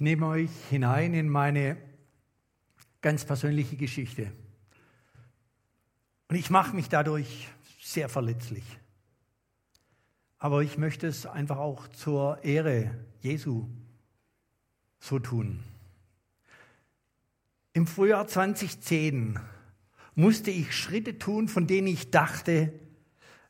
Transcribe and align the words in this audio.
Ich 0.00 0.04
nehme 0.04 0.28
euch 0.28 0.50
hinein 0.70 1.12
in 1.12 1.28
meine 1.28 1.76
ganz 3.02 3.26
persönliche 3.26 3.76
Geschichte. 3.76 4.32
Und 6.28 6.36
ich 6.36 6.48
mache 6.48 6.74
mich 6.74 6.88
dadurch 6.88 7.48
sehr 7.82 8.08
verletzlich. 8.08 8.64
Aber 10.38 10.62
ich 10.62 10.78
möchte 10.78 11.06
es 11.06 11.26
einfach 11.26 11.58
auch 11.58 11.86
zur 11.88 12.42
Ehre 12.42 12.94
Jesu 13.20 13.68
so 15.00 15.18
tun. 15.18 15.62
Im 17.74 17.86
Frühjahr 17.86 18.26
2010 18.26 19.38
musste 20.14 20.50
ich 20.50 20.74
Schritte 20.74 21.18
tun, 21.18 21.46
von 21.46 21.66
denen 21.66 21.88
ich 21.88 22.10
dachte, 22.10 22.72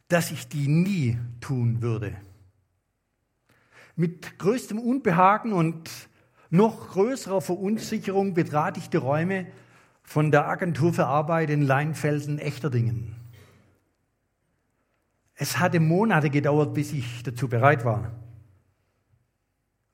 dass 0.08 0.32
ich 0.32 0.48
die 0.48 0.66
nie 0.66 1.16
tun 1.40 1.80
würde. 1.80 2.16
Mit 3.94 4.36
größtem 4.40 4.80
Unbehagen 4.80 5.52
und 5.52 6.09
noch 6.50 6.90
größerer 6.90 7.40
Verunsicherung 7.40 8.34
betrat 8.34 8.76
ich 8.76 8.90
die 8.90 8.96
Räume 8.96 9.46
von 10.02 10.30
der 10.30 10.48
Agentur 10.48 10.92
für 10.92 11.06
Arbeit 11.06 11.50
in 11.50 11.62
Leinfelden-Echterdingen. 11.62 13.14
Es 15.34 15.58
hatte 15.58 15.80
Monate 15.80 16.28
gedauert, 16.28 16.74
bis 16.74 16.92
ich 16.92 17.22
dazu 17.22 17.48
bereit 17.48 17.84
war. 17.84 18.12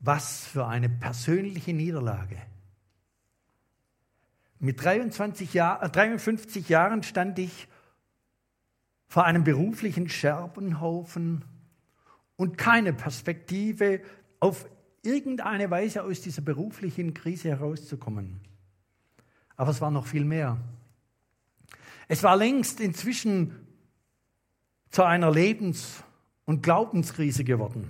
Was 0.01 0.47
für 0.47 0.67
eine 0.67 0.89
persönliche 0.89 1.73
Niederlage. 1.73 2.39
Mit 4.59 4.83
23 4.83 5.53
Jahr, 5.53 5.87
53 5.87 6.69
Jahren 6.69 7.03
stand 7.03 7.39
ich 7.39 7.69
vor 9.07 9.25
einem 9.25 9.45
beruflichen 9.45 10.09
Scherbenhaufen 10.09 11.45
und 12.37 12.59
keine 12.59 12.93
Perspektive, 12.93 14.01
auf 14.41 14.67
irgendeine 15.07 15.71
Weise 15.71 16.03
aus 16.03 16.21
dieser 16.21 16.43
beruflichen 16.43 17.15
Krise 17.15 17.51
herauszukommen. 17.51 18.41
Aber 19.57 19.71
es 19.71 19.81
war 19.81 19.91
noch 19.91 20.07
viel 20.07 20.25
mehr. 20.25 20.59
Es 22.09 22.23
war 22.23 22.37
längst 22.37 22.81
inzwischen 22.81 23.55
zu 24.91 25.03
einer 25.05 25.33
Lebens- 25.33 26.03
und 26.45 26.63
Glaubenskrise 26.63 27.45
geworden. 27.45 27.89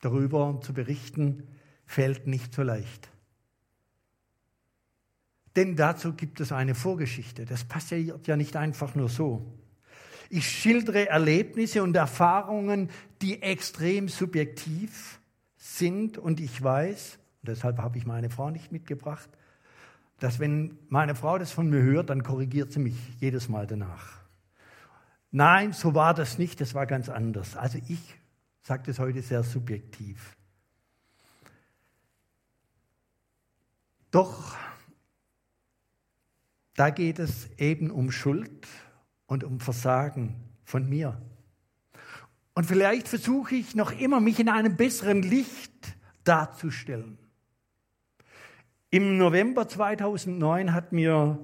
Darüber 0.00 0.60
zu 0.62 0.72
berichten 0.72 1.46
fällt 1.86 2.26
nicht 2.26 2.54
so 2.54 2.62
leicht. 2.62 3.08
Denn 5.56 5.76
dazu 5.76 6.14
gibt 6.14 6.40
es 6.40 6.52
eine 6.52 6.74
Vorgeschichte. 6.74 7.44
Das 7.44 7.64
passiert 7.64 8.26
ja 8.26 8.36
nicht 8.36 8.56
einfach 8.56 8.94
nur 8.94 9.08
so. 9.08 9.46
Ich 10.30 10.48
schildere 10.48 11.08
Erlebnisse 11.08 11.82
und 11.82 11.94
Erfahrungen, 11.94 12.88
die 13.20 13.42
extrem 13.42 14.08
subjektiv 14.08 15.20
sind 15.62 16.18
und 16.18 16.40
ich 16.40 16.60
weiß, 16.60 17.20
deshalb 17.42 17.78
habe 17.78 17.96
ich 17.96 18.04
meine 18.04 18.30
Frau 18.30 18.50
nicht 18.50 18.72
mitgebracht, 18.72 19.30
dass 20.18 20.40
wenn 20.40 20.76
meine 20.88 21.14
Frau 21.14 21.38
das 21.38 21.52
von 21.52 21.70
mir 21.70 21.82
hört, 21.82 22.10
dann 22.10 22.24
korrigiert 22.24 22.72
sie 22.72 22.80
mich 22.80 22.96
jedes 23.20 23.48
Mal 23.48 23.68
danach. 23.68 24.20
Nein, 25.30 25.72
so 25.72 25.94
war 25.94 26.14
das 26.14 26.36
nicht, 26.36 26.60
das 26.60 26.74
war 26.74 26.86
ganz 26.86 27.08
anders. 27.08 27.56
Also 27.56 27.78
ich 27.88 28.18
sage 28.62 28.82
das 28.86 28.98
heute 28.98 29.22
sehr 29.22 29.44
subjektiv. 29.44 30.36
Doch 34.10 34.56
da 36.74 36.90
geht 36.90 37.20
es 37.20 37.50
eben 37.56 37.92
um 37.92 38.10
Schuld 38.10 38.66
und 39.26 39.44
um 39.44 39.60
Versagen 39.60 40.34
von 40.64 40.88
mir. 40.88 41.22
Und 42.54 42.64
vielleicht 42.64 43.08
versuche 43.08 43.54
ich 43.54 43.74
noch 43.74 43.92
immer, 43.92 44.20
mich 44.20 44.38
in 44.38 44.48
einem 44.48 44.76
besseren 44.76 45.22
Licht 45.22 45.96
darzustellen. 46.24 47.18
Im 48.90 49.16
November 49.16 49.68
2009 49.68 50.74
hat 50.74 50.92
mir 50.92 51.38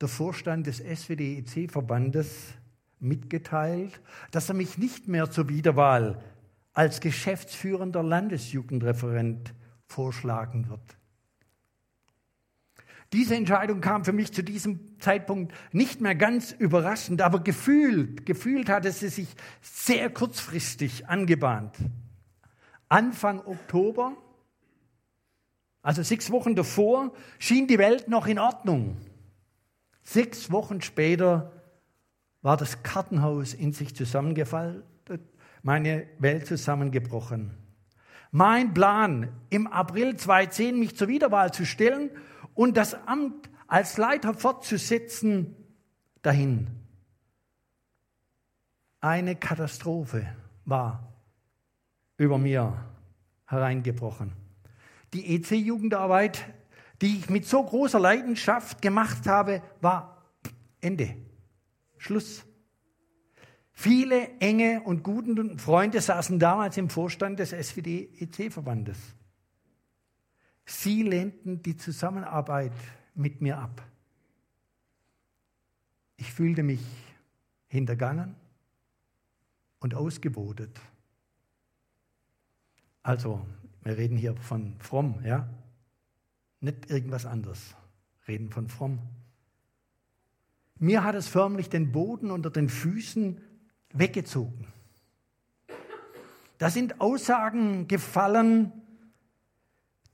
der 0.00 0.08
Vorstand 0.08 0.66
des 0.66 0.78
SWDEC-Verbandes 0.78 2.54
mitgeteilt, 3.00 4.00
dass 4.30 4.48
er 4.48 4.54
mich 4.54 4.78
nicht 4.78 5.06
mehr 5.06 5.30
zur 5.30 5.48
Wiederwahl 5.48 6.22
als 6.72 7.00
geschäftsführender 7.00 8.02
Landesjugendreferent 8.02 9.54
vorschlagen 9.86 10.70
wird. 10.70 10.99
Diese 13.12 13.34
Entscheidung 13.34 13.80
kam 13.80 14.04
für 14.04 14.12
mich 14.12 14.32
zu 14.32 14.44
diesem 14.44 15.00
Zeitpunkt 15.00 15.52
nicht 15.72 16.00
mehr 16.00 16.14
ganz 16.14 16.52
überraschend, 16.52 17.22
aber 17.22 17.40
gefühlt, 17.40 18.24
gefühlt 18.24 18.68
hatte 18.68 18.92
sie 18.92 19.08
sich 19.08 19.28
sehr 19.60 20.10
kurzfristig 20.10 21.08
angebahnt. 21.08 21.76
Anfang 22.88 23.40
Oktober, 23.44 24.16
also 25.82 26.02
sechs 26.02 26.30
Wochen 26.30 26.54
davor, 26.54 27.12
schien 27.38 27.66
die 27.66 27.78
Welt 27.78 28.08
noch 28.08 28.28
in 28.28 28.38
Ordnung. 28.38 28.96
Sechs 30.04 30.52
Wochen 30.52 30.80
später 30.80 31.52
war 32.42 32.56
das 32.56 32.82
Kartenhaus 32.84 33.54
in 33.54 33.72
sich 33.72 33.94
zusammengefaltet, 33.96 34.84
meine 35.62 36.06
Welt 36.18 36.46
zusammengebrochen. 36.46 37.56
Mein 38.30 38.72
Plan, 38.72 39.28
im 39.50 39.66
April 39.66 40.16
2010 40.16 40.78
mich 40.78 40.96
zur 40.96 41.08
Wiederwahl 41.08 41.52
zu 41.52 41.66
stellen 41.66 42.10
und 42.54 42.76
das 42.76 42.94
Amt 43.06 43.48
als 43.66 43.96
Leiter 43.96 44.34
fortzusetzen, 44.34 45.56
dahin. 46.22 46.68
Eine 49.00 49.36
Katastrophe 49.36 50.26
war 50.64 51.14
über 52.16 52.36
mir 52.36 52.84
hereingebrochen. 53.46 54.32
Die 55.14 55.34
EC-Jugendarbeit, 55.34 56.44
die 57.00 57.18
ich 57.18 57.30
mit 57.30 57.46
so 57.46 57.62
großer 57.62 57.98
Leidenschaft 57.98 58.82
gemacht 58.82 59.26
habe, 59.26 59.62
war 59.80 60.22
Ende. 60.80 61.16
Schluss. 61.96 62.44
Viele 63.72 64.28
enge 64.40 64.82
und 64.82 65.02
guten 65.02 65.58
Freunde 65.58 66.00
saßen 66.00 66.38
damals 66.38 66.76
im 66.76 66.90
Vorstand 66.90 67.38
des 67.38 67.50
SWD-EC-Verbandes. 67.50 68.98
Sie 70.70 71.02
lehnten 71.02 71.62
die 71.64 71.76
Zusammenarbeit 71.76 72.72
mit 73.16 73.40
mir 73.40 73.58
ab. 73.58 73.82
Ich 76.16 76.32
fühlte 76.32 76.62
mich 76.62 76.80
hintergangen 77.66 78.36
und 79.80 79.96
ausgebotet. 79.96 80.80
Also, 83.02 83.44
wir 83.82 83.98
reden 83.98 84.16
hier 84.16 84.36
von 84.36 84.76
fromm, 84.78 85.20
ja? 85.24 85.48
Nicht 86.60 86.88
irgendwas 86.88 87.26
anderes. 87.26 87.74
Reden 88.28 88.50
von 88.50 88.68
fromm. 88.68 89.00
Mir 90.78 91.02
hat 91.02 91.16
es 91.16 91.26
förmlich 91.26 91.68
den 91.68 91.90
Boden 91.90 92.30
unter 92.30 92.48
den 92.50 92.68
Füßen 92.68 93.40
weggezogen. 93.92 94.68
Da 96.58 96.70
sind 96.70 97.00
Aussagen 97.00 97.88
gefallen, 97.88 98.72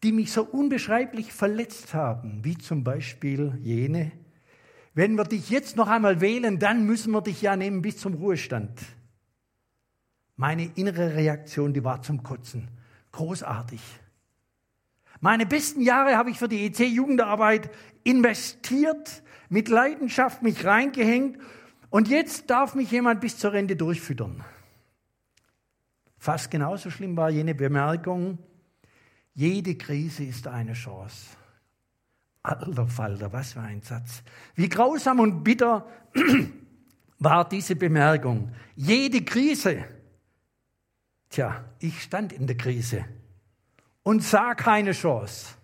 die 0.02 0.12
mich 0.12 0.32
so 0.32 0.44
unbeschreiblich 0.44 1.32
verletzt 1.32 1.94
haben, 1.94 2.44
wie 2.44 2.58
zum 2.58 2.84
Beispiel 2.84 3.58
jene, 3.62 4.12
wenn 4.94 5.14
wir 5.16 5.24
dich 5.24 5.50
jetzt 5.50 5.76
noch 5.76 5.88
einmal 5.88 6.22
wählen, 6.22 6.58
dann 6.58 6.86
müssen 6.86 7.12
wir 7.12 7.20
dich 7.20 7.42
ja 7.42 7.54
nehmen 7.54 7.82
bis 7.82 7.98
zum 7.98 8.14
Ruhestand. 8.14 8.80
Meine 10.36 10.70
innere 10.74 11.14
Reaktion, 11.14 11.74
die 11.74 11.84
war 11.84 12.00
zum 12.00 12.22
Kotzen. 12.22 12.68
Großartig. 13.12 13.80
Meine 15.20 15.44
besten 15.44 15.82
Jahre 15.82 16.16
habe 16.16 16.30
ich 16.30 16.38
für 16.38 16.48
die 16.48 16.64
EC-Jugendarbeit 16.66 17.70
investiert, 18.04 19.22
mit 19.48 19.68
Leidenschaft 19.68 20.42
mich 20.42 20.64
reingehängt 20.64 21.38
und 21.90 22.08
jetzt 22.08 22.48
darf 22.48 22.74
mich 22.74 22.90
jemand 22.90 23.20
bis 23.20 23.38
zur 23.38 23.52
Rente 23.52 23.76
durchfüttern. 23.76 24.44
Fast 26.18 26.50
genauso 26.50 26.90
schlimm 26.90 27.16
war 27.16 27.30
jene 27.30 27.54
Bemerkung, 27.54 28.38
jede 29.36 29.76
Krise 29.76 30.24
ist 30.24 30.46
eine 30.48 30.72
Chance. 30.72 31.36
Alter 32.42 32.88
Falter, 32.88 33.32
was 33.32 33.52
für 33.52 33.60
ein 33.60 33.82
Satz. 33.82 34.22
Wie 34.54 34.68
grausam 34.68 35.20
und 35.20 35.44
bitter 35.44 35.86
war 37.18 37.46
diese 37.46 37.76
Bemerkung. 37.76 38.52
Jede 38.76 39.22
Krise. 39.22 39.84
Tja, 41.28 41.64
ich 41.80 42.02
stand 42.02 42.32
in 42.32 42.46
der 42.46 42.56
Krise 42.56 43.04
und 44.02 44.22
sah 44.22 44.54
keine 44.54 44.92
Chance. 44.92 45.54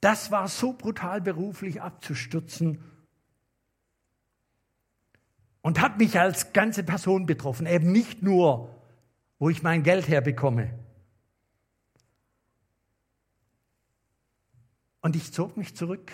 Das 0.00 0.30
war 0.30 0.46
so 0.46 0.74
brutal 0.74 1.20
beruflich 1.20 1.82
abzustürzen 1.82 2.78
und 5.60 5.80
hat 5.80 5.98
mich 5.98 6.20
als 6.20 6.52
ganze 6.52 6.84
Person 6.84 7.26
betroffen, 7.26 7.66
eben 7.66 7.90
nicht 7.90 8.22
nur, 8.22 8.80
wo 9.40 9.50
ich 9.50 9.64
mein 9.64 9.82
Geld 9.82 10.06
herbekomme. 10.06 10.78
Und 15.02 15.14
ich 15.14 15.32
zog 15.32 15.56
mich 15.56 15.76
zurück. 15.76 16.10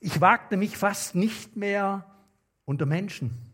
Ich 0.00 0.20
wagte 0.20 0.56
mich 0.56 0.76
fast 0.76 1.14
nicht 1.14 1.56
mehr 1.56 2.04
unter 2.64 2.86
Menschen. 2.86 3.50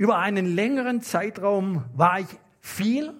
über 0.00 0.16
einen 0.16 0.46
längeren 0.46 1.02
Zeitraum 1.02 1.84
war 1.94 2.20
ich 2.20 2.26
viel 2.62 3.12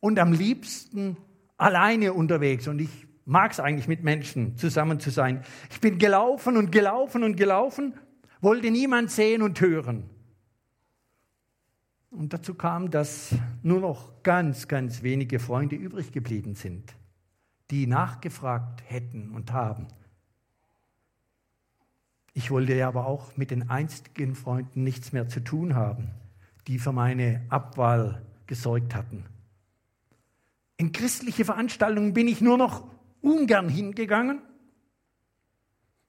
und 0.00 0.18
am 0.18 0.34
liebsten 0.34 1.16
alleine 1.56 2.12
unterwegs. 2.12 2.68
Und 2.68 2.78
ich 2.78 2.90
mag 3.24 3.52
es 3.52 3.58
eigentlich 3.58 3.88
mit 3.88 4.04
Menschen 4.04 4.54
zusammen 4.58 5.00
zu 5.00 5.08
sein. 5.08 5.42
Ich 5.70 5.80
bin 5.80 5.98
gelaufen 5.98 6.58
und 6.58 6.72
gelaufen 6.72 7.24
und 7.24 7.36
gelaufen, 7.36 7.94
wollte 8.42 8.70
niemand 8.70 9.10
sehen 9.10 9.40
und 9.40 9.58
hören. 9.62 10.10
Und 12.16 12.32
dazu 12.32 12.54
kam, 12.54 12.90
dass 12.90 13.34
nur 13.62 13.80
noch 13.80 14.22
ganz, 14.22 14.68
ganz 14.68 15.02
wenige 15.02 15.38
Freunde 15.38 15.76
übrig 15.76 16.12
geblieben 16.12 16.54
sind, 16.54 16.94
die 17.70 17.86
nachgefragt 17.86 18.82
hätten 18.86 19.32
und 19.32 19.52
haben. 19.52 19.86
Ich 22.32 22.50
wollte 22.50 22.74
ja 22.74 22.88
aber 22.88 23.06
auch 23.06 23.36
mit 23.36 23.50
den 23.50 23.68
einstigen 23.68 24.34
Freunden 24.34 24.82
nichts 24.82 25.12
mehr 25.12 25.28
zu 25.28 25.40
tun 25.40 25.74
haben, 25.74 26.08
die 26.66 26.78
für 26.78 26.92
meine 26.92 27.44
Abwahl 27.50 28.22
gesorgt 28.46 28.94
hatten. 28.94 29.26
In 30.78 30.92
christliche 30.92 31.44
Veranstaltungen 31.44 32.14
bin 32.14 32.28
ich 32.28 32.40
nur 32.40 32.56
noch 32.56 32.88
ungern 33.20 33.68
hingegangen. 33.68 34.40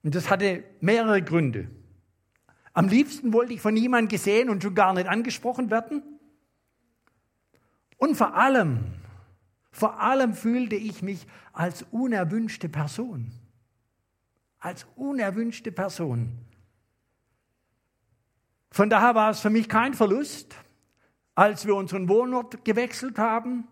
Und 0.02 0.14
das 0.14 0.30
hatte 0.30 0.64
mehrere 0.80 1.20
Gründe. 1.20 1.68
Am 2.78 2.86
liebsten 2.86 3.32
wollte 3.32 3.54
ich 3.54 3.60
von 3.60 3.74
niemandem 3.74 4.08
gesehen 4.08 4.48
und 4.48 4.62
schon 4.62 4.72
gar 4.72 4.94
nicht 4.94 5.08
angesprochen 5.08 5.68
werden. 5.68 6.00
Und 7.96 8.14
vor 8.14 8.36
allem, 8.36 8.84
vor 9.72 10.00
allem 10.00 10.32
fühlte 10.32 10.76
ich 10.76 11.02
mich 11.02 11.26
als 11.52 11.84
unerwünschte 11.90 12.68
Person. 12.68 13.32
Als 14.60 14.86
unerwünschte 14.94 15.72
Person. 15.72 16.30
Von 18.70 18.88
daher 18.88 19.16
war 19.16 19.30
es 19.30 19.40
für 19.40 19.50
mich 19.50 19.68
kein 19.68 19.94
Verlust, 19.94 20.54
als 21.34 21.66
wir 21.66 21.74
unseren 21.74 22.08
Wohnort 22.08 22.64
gewechselt 22.64 23.18
haben, 23.18 23.66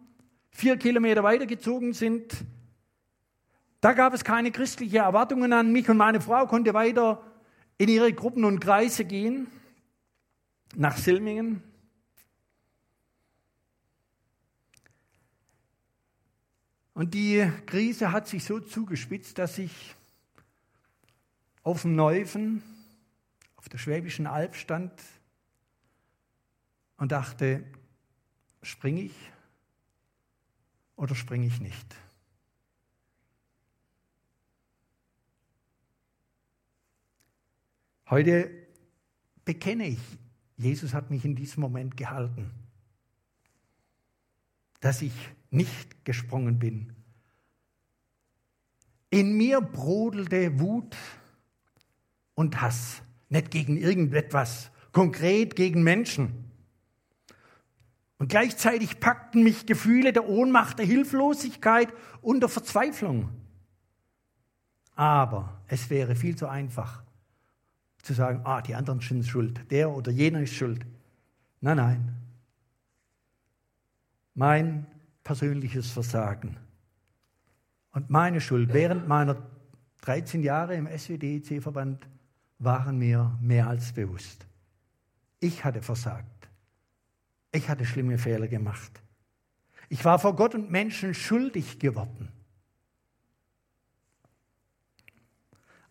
vier 0.50 0.76
Kilometer 0.78 1.22
weitergezogen 1.22 1.92
sind. 1.92 2.34
Da 3.80 3.92
gab 3.92 4.14
es 4.14 4.24
keine 4.24 4.50
christlichen 4.50 4.96
Erwartungen 4.96 5.52
an 5.52 5.70
mich 5.70 5.88
und 5.88 5.96
meine 5.96 6.20
Frau 6.20 6.48
konnte 6.48 6.74
weiter 6.74 7.22
in 7.78 7.88
ihre 7.88 8.12
Gruppen 8.12 8.44
und 8.44 8.60
Kreise 8.60 9.04
gehen, 9.04 9.48
nach 10.74 10.96
Silmingen. 10.96 11.62
Und 16.94 17.12
die 17.12 17.50
Krise 17.66 18.12
hat 18.12 18.26
sich 18.26 18.44
so 18.44 18.58
zugespitzt, 18.58 19.38
dass 19.38 19.58
ich 19.58 19.94
auf 21.62 21.82
dem 21.82 21.94
Neufen, 21.94 22.62
auf 23.56 23.68
der 23.68 23.78
Schwäbischen 23.78 24.26
Alb 24.26 24.54
stand 24.54 24.92
und 26.96 27.12
dachte, 27.12 27.64
springe 28.62 29.02
ich 29.02 29.14
oder 30.96 31.14
springe 31.14 31.46
ich 31.46 31.60
nicht? 31.60 32.05
Heute 38.08 38.50
bekenne 39.44 39.88
ich, 39.88 39.98
Jesus 40.56 40.94
hat 40.94 41.10
mich 41.10 41.24
in 41.24 41.34
diesem 41.34 41.60
Moment 41.60 41.96
gehalten, 41.96 42.50
dass 44.80 45.02
ich 45.02 45.12
nicht 45.50 46.04
gesprungen 46.04 46.58
bin. 46.58 46.92
In 49.10 49.36
mir 49.36 49.60
brodelte 49.60 50.60
Wut 50.60 50.96
und 52.34 52.60
Hass, 52.60 53.02
nicht 53.28 53.50
gegen 53.50 53.76
irgendetwas, 53.76 54.70
konkret 54.92 55.56
gegen 55.56 55.82
Menschen. 55.82 56.50
Und 58.18 58.28
gleichzeitig 58.28 59.00
packten 59.00 59.42
mich 59.42 59.66
Gefühle 59.66 60.12
der 60.12 60.28
Ohnmacht, 60.28 60.78
der 60.78 60.86
Hilflosigkeit 60.86 61.92
und 62.22 62.40
der 62.40 62.48
Verzweiflung. 62.48 63.30
Aber 64.94 65.60
es 65.66 65.90
wäre 65.90 66.16
viel 66.16 66.36
zu 66.36 66.46
einfach, 66.46 67.05
zu 68.06 68.14
sagen, 68.14 68.40
ah, 68.44 68.62
die 68.62 68.74
anderen 68.74 69.00
sind 69.00 69.26
schuld, 69.26 69.70
der 69.70 69.90
oder 69.90 70.12
jener 70.12 70.40
ist 70.40 70.54
schuld. 70.54 70.86
Nein, 71.60 71.76
nein. 71.76 72.16
Mein 74.34 74.86
persönliches 75.24 75.90
Versagen 75.90 76.56
und 77.90 78.10
meine 78.10 78.40
Schuld 78.40 78.72
während 78.72 79.08
meiner 79.08 79.36
13 80.02 80.42
Jahre 80.42 80.76
im 80.76 80.86
SWDEC-Verband 80.86 82.06
waren 82.58 82.98
mir 82.98 83.36
mehr 83.40 83.66
als 83.66 83.92
bewusst. 83.92 84.46
Ich 85.40 85.64
hatte 85.64 85.82
versagt. 85.82 86.48
Ich 87.50 87.68
hatte 87.68 87.84
schlimme 87.84 88.18
Fehler 88.18 88.46
gemacht. 88.46 89.02
Ich 89.88 90.04
war 90.04 90.18
vor 90.18 90.36
Gott 90.36 90.54
und 90.54 90.70
Menschen 90.70 91.14
schuldig 91.14 91.78
geworden. 91.78 92.28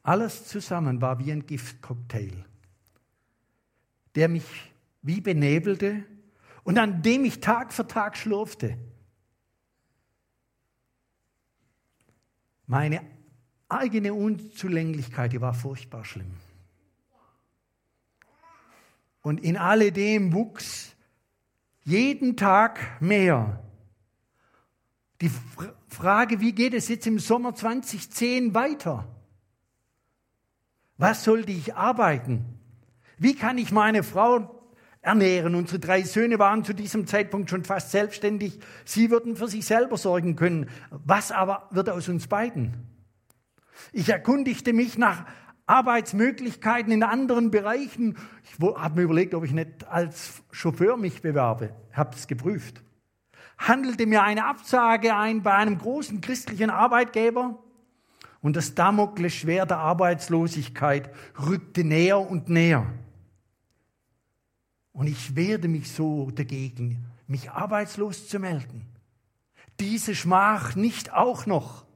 Alles 0.06 0.48
zusammen 0.48 1.02
war 1.02 1.18
wie 1.18 1.31
ein 1.31 1.48
Giftcocktail, 1.48 2.46
der 4.13 4.28
mich 4.30 4.46
wie 5.02 5.19
benebelte 5.19 6.04
und 6.63 6.78
an 6.78 7.02
dem 7.02 7.25
ich 7.25 7.40
Tag 7.40 7.74
für 7.74 7.88
Tag 7.88 8.16
schlurfte. 8.16 8.78
Meine 12.68 13.02
eigene 13.68 14.13
Unzulänglichkeit, 14.13 15.34
die 15.34 15.42
war 15.42 15.56
furchtbar 15.56 16.06
schlimm. 16.06 16.38
Und 19.24 19.40
in 19.40 19.57
alledem 19.57 20.34
wuchs 20.34 20.96
jeden 21.84 22.38
Tag 22.38 23.02
mehr. 23.02 23.60
Die 25.22 25.31
Frage, 25.88 26.42
wie 26.42 26.52
geht 26.52 26.75
es 26.75 26.90
jetzt 26.90 27.07
im 27.07 27.18
Sommer 27.18 27.56
2010 27.56 28.54
weiter? 28.54 29.15
Was 30.97 31.24
sollte 31.24 31.51
ich 31.51 31.75
arbeiten? 31.75 32.45
Wie 33.18 33.36
kann 33.36 33.57
ich 33.57 33.71
meine 33.71 34.03
Frau 34.03 34.62
ernähren? 35.01 35.56
Unsere 35.56 35.80
drei 35.80 36.03
Söhne 36.03 36.39
waren 36.39 36.63
zu 36.63 36.74
diesem 36.74 37.06
Zeitpunkt 37.07 37.50
schon 37.50 37.63
fast 37.63 37.92
selbstständig. 37.92 38.59
Sie 38.86 39.12
würden 39.12 39.36
für 39.36 39.47
sich 39.47 39.65
selber 39.65 39.97
sorgen 39.97 40.36
können. 40.36 40.69
Was 40.89 41.31
aber 41.31 41.68
wird 41.71 41.89
aus 41.89 42.07
uns 42.07 42.28
beiden? 42.28 42.87
Ich 43.92 44.09
erkundigte 44.09 44.73
mich 44.73 44.97
nach 44.97 45.25
Arbeitsmöglichkeiten 45.66 46.94
in 46.94 47.04
anderen 47.04 47.52
Bereichen. 47.52 48.18
Ich 48.44 48.59
habe 48.59 48.95
mir 48.95 49.04
überlegt, 49.04 49.33
ob 49.33 49.44
ich 49.44 49.52
nicht 49.52 49.87
als 49.87 50.44
Chauffeur 50.52 50.95
mich 50.95 51.21
bewerbe. 51.21 51.71
Habe 51.92 52.16
es 52.16 52.28
geprüft. 52.28 52.83
Handelte 53.57 54.06
mir 54.06 54.23
eine 54.23 54.45
Absage 54.45 55.16
ein 55.16 55.42
bei 55.42 55.54
einem 55.54 55.78
großen 55.78 56.21
christlichen 56.21 56.69
Arbeitgeber. 56.69 57.64
Und 58.45 58.56
das 58.56 58.75
Damoklesschwert 58.75 59.71
der 59.71 59.80
Arbeitslosigkeit 59.80 61.09
rückte 61.47 61.83
näher 61.83 62.19
und 62.19 62.47
näher. 62.47 62.85
Und 64.92 65.07
ich 65.07 65.35
werde 65.35 65.68
mich 65.68 65.92
so 65.92 66.30
dagegen, 66.30 67.04
mich 67.25 67.49
arbeitslos 67.49 68.28
zu 68.30 68.37
melden. 68.37 68.85
Diese 69.80 70.14
Schmach 70.14 70.75
nicht 70.75 71.11
auch 71.11 71.47
noch. 71.47 71.87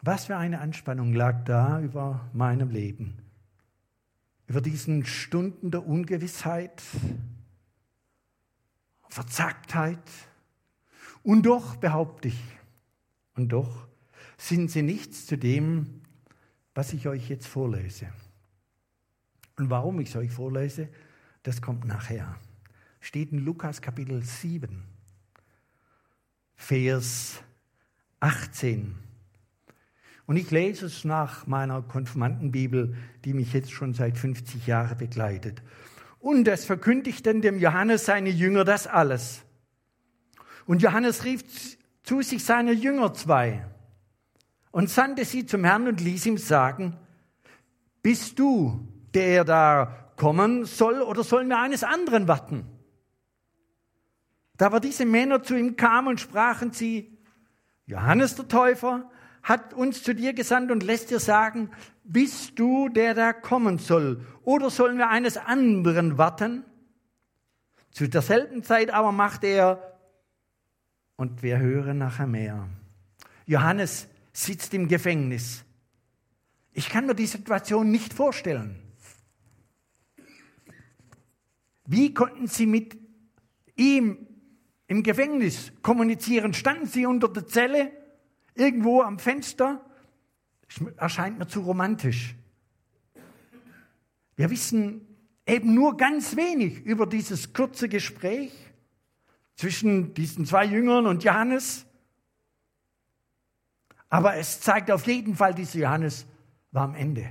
Was 0.00 0.24
für 0.24 0.38
eine 0.38 0.60
Anspannung 0.60 1.12
lag 1.12 1.44
da 1.44 1.82
über 1.82 2.30
meinem 2.32 2.70
Leben, 2.70 3.18
über 4.46 4.62
diesen 4.62 5.04
Stunden 5.04 5.70
der 5.70 5.86
Ungewissheit, 5.86 6.82
Verzagtheit, 9.10 10.00
und 11.28 11.42
doch 11.42 11.76
behaupte 11.76 12.28
ich, 12.28 12.40
und 13.34 13.50
doch 13.50 13.86
sind 14.38 14.70
sie 14.70 14.80
nichts 14.80 15.26
zu 15.26 15.36
dem, 15.36 16.00
was 16.74 16.94
ich 16.94 17.06
euch 17.06 17.28
jetzt 17.28 17.46
vorlese. 17.46 18.06
Und 19.58 19.68
warum 19.68 20.00
ich 20.00 20.08
es 20.08 20.16
euch 20.16 20.32
vorlese, 20.32 20.88
das 21.42 21.60
kommt 21.60 21.84
nachher. 21.84 22.34
Steht 23.00 23.30
in 23.32 23.44
Lukas 23.44 23.82
Kapitel 23.82 24.22
7, 24.22 24.82
Vers 26.56 27.42
18. 28.20 28.94
Und 30.24 30.36
ich 30.38 30.50
lese 30.50 30.86
es 30.86 31.04
nach 31.04 31.46
meiner 31.46 31.82
Konfirmandenbibel, 31.82 32.96
die 33.26 33.34
mich 33.34 33.52
jetzt 33.52 33.70
schon 33.70 33.92
seit 33.92 34.16
50 34.16 34.66
Jahren 34.66 34.96
begleitet. 34.96 35.62
Und 36.20 36.48
es 36.48 36.64
verkündigten 36.64 37.42
dem 37.42 37.58
Johannes 37.58 38.06
seine 38.06 38.30
Jünger 38.30 38.64
das 38.64 38.86
alles. 38.86 39.44
Und 40.68 40.82
Johannes 40.82 41.24
rief 41.24 41.44
zu 42.02 42.20
sich 42.20 42.44
seine 42.44 42.72
Jünger 42.72 43.14
zwei 43.14 43.64
und 44.70 44.90
sandte 44.90 45.24
sie 45.24 45.46
zum 45.46 45.64
Herrn 45.64 45.88
und 45.88 46.02
ließ 46.02 46.26
ihm 46.26 46.36
sagen, 46.36 46.94
bist 48.02 48.38
du, 48.38 48.86
der 49.14 49.44
da 49.44 50.12
kommen 50.16 50.66
soll, 50.66 51.00
oder 51.00 51.24
sollen 51.24 51.48
wir 51.48 51.58
eines 51.58 51.84
anderen 51.84 52.28
warten? 52.28 52.66
Da 54.58 54.66
aber 54.66 54.80
diese 54.80 55.06
Männer 55.06 55.42
zu 55.42 55.56
ihm 55.56 55.76
kamen 55.76 56.08
und 56.08 56.20
sprachen 56.20 56.72
sie, 56.72 57.16
Johannes 57.86 58.34
der 58.34 58.48
Täufer 58.48 59.10
hat 59.42 59.72
uns 59.72 60.02
zu 60.02 60.14
dir 60.14 60.34
gesandt 60.34 60.70
und 60.70 60.82
lässt 60.82 61.08
dir 61.08 61.20
sagen, 61.20 61.70
bist 62.04 62.58
du 62.58 62.90
der 62.90 63.14
da 63.14 63.32
kommen 63.32 63.78
soll? 63.78 64.22
Oder 64.44 64.68
sollen 64.68 64.98
wir 64.98 65.08
eines 65.08 65.38
anderen 65.38 66.18
warten? 66.18 66.62
Zu 67.90 68.06
derselben 68.06 68.62
Zeit 68.62 68.90
aber 68.90 69.12
macht 69.12 69.44
er, 69.44 69.87
und 71.18 71.42
wir 71.42 71.58
hören 71.58 71.98
nachher 71.98 72.28
mehr. 72.28 72.68
Johannes 73.44 74.08
sitzt 74.32 74.72
im 74.72 74.86
Gefängnis. 74.88 75.64
Ich 76.72 76.88
kann 76.88 77.06
mir 77.06 77.14
die 77.14 77.26
Situation 77.26 77.90
nicht 77.90 78.14
vorstellen. 78.14 78.76
Wie 81.86 82.14
konnten 82.14 82.46
sie 82.46 82.66
mit 82.66 82.96
ihm 83.74 84.28
im 84.86 85.02
Gefängnis 85.02 85.72
kommunizieren? 85.82 86.54
Standen 86.54 86.86
sie 86.86 87.04
unter 87.04 87.28
der 87.28 87.46
Zelle, 87.46 87.90
irgendwo 88.54 89.02
am 89.02 89.18
Fenster? 89.18 89.84
Erscheint 90.98 91.38
mir 91.38 91.48
zu 91.48 91.60
romantisch. 91.62 92.36
Wir 94.36 94.50
wissen 94.50 95.00
eben 95.46 95.74
nur 95.74 95.96
ganz 95.96 96.36
wenig 96.36 96.84
über 96.84 97.06
dieses 97.06 97.52
kurze 97.52 97.88
Gespräch 97.88 98.52
zwischen 99.58 100.14
diesen 100.14 100.46
zwei 100.46 100.64
Jüngern 100.64 101.06
und 101.06 101.24
Johannes. 101.24 101.84
Aber 104.08 104.36
es 104.36 104.60
zeigt 104.60 104.90
auf 104.90 105.06
jeden 105.06 105.34
Fall, 105.34 105.52
dieser 105.52 105.80
Johannes 105.80 106.26
war 106.70 106.84
am 106.84 106.94
Ende. 106.94 107.30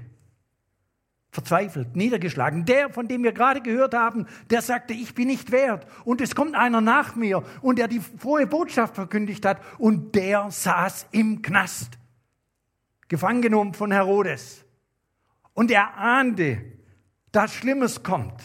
Verzweifelt, 1.32 1.96
niedergeschlagen. 1.96 2.66
Der, 2.66 2.90
von 2.90 3.08
dem 3.08 3.24
wir 3.24 3.32
gerade 3.32 3.62
gehört 3.62 3.94
haben, 3.94 4.28
der 4.50 4.62
sagte, 4.62 4.94
ich 4.94 5.16
bin 5.16 5.28
nicht 5.28 5.52
wert. 5.52 5.88
Und 6.04 6.20
es 6.20 6.36
kommt 6.36 6.56
einer 6.56 6.82
nach 6.82 7.16
mir 7.16 7.44
und 7.62 7.80
der 7.80 7.88
die 7.88 8.02
frohe 8.02 8.46
Botschaft 8.46 8.96
verkündigt 8.96 9.46
hat. 9.46 9.62
Und 9.78 10.14
der 10.16 10.52
saß 10.52 11.08
im 11.12 11.42
Knast, 11.42 11.98
gefangen 13.08 13.42
genommen 13.42 13.74
von 13.74 13.92
Herodes. 13.92 14.66
Und 15.54 15.72
er 15.72 15.96
ahnte, 15.96 16.62
dass 17.32 17.54
Schlimmes 17.54 18.04
kommt. 18.04 18.44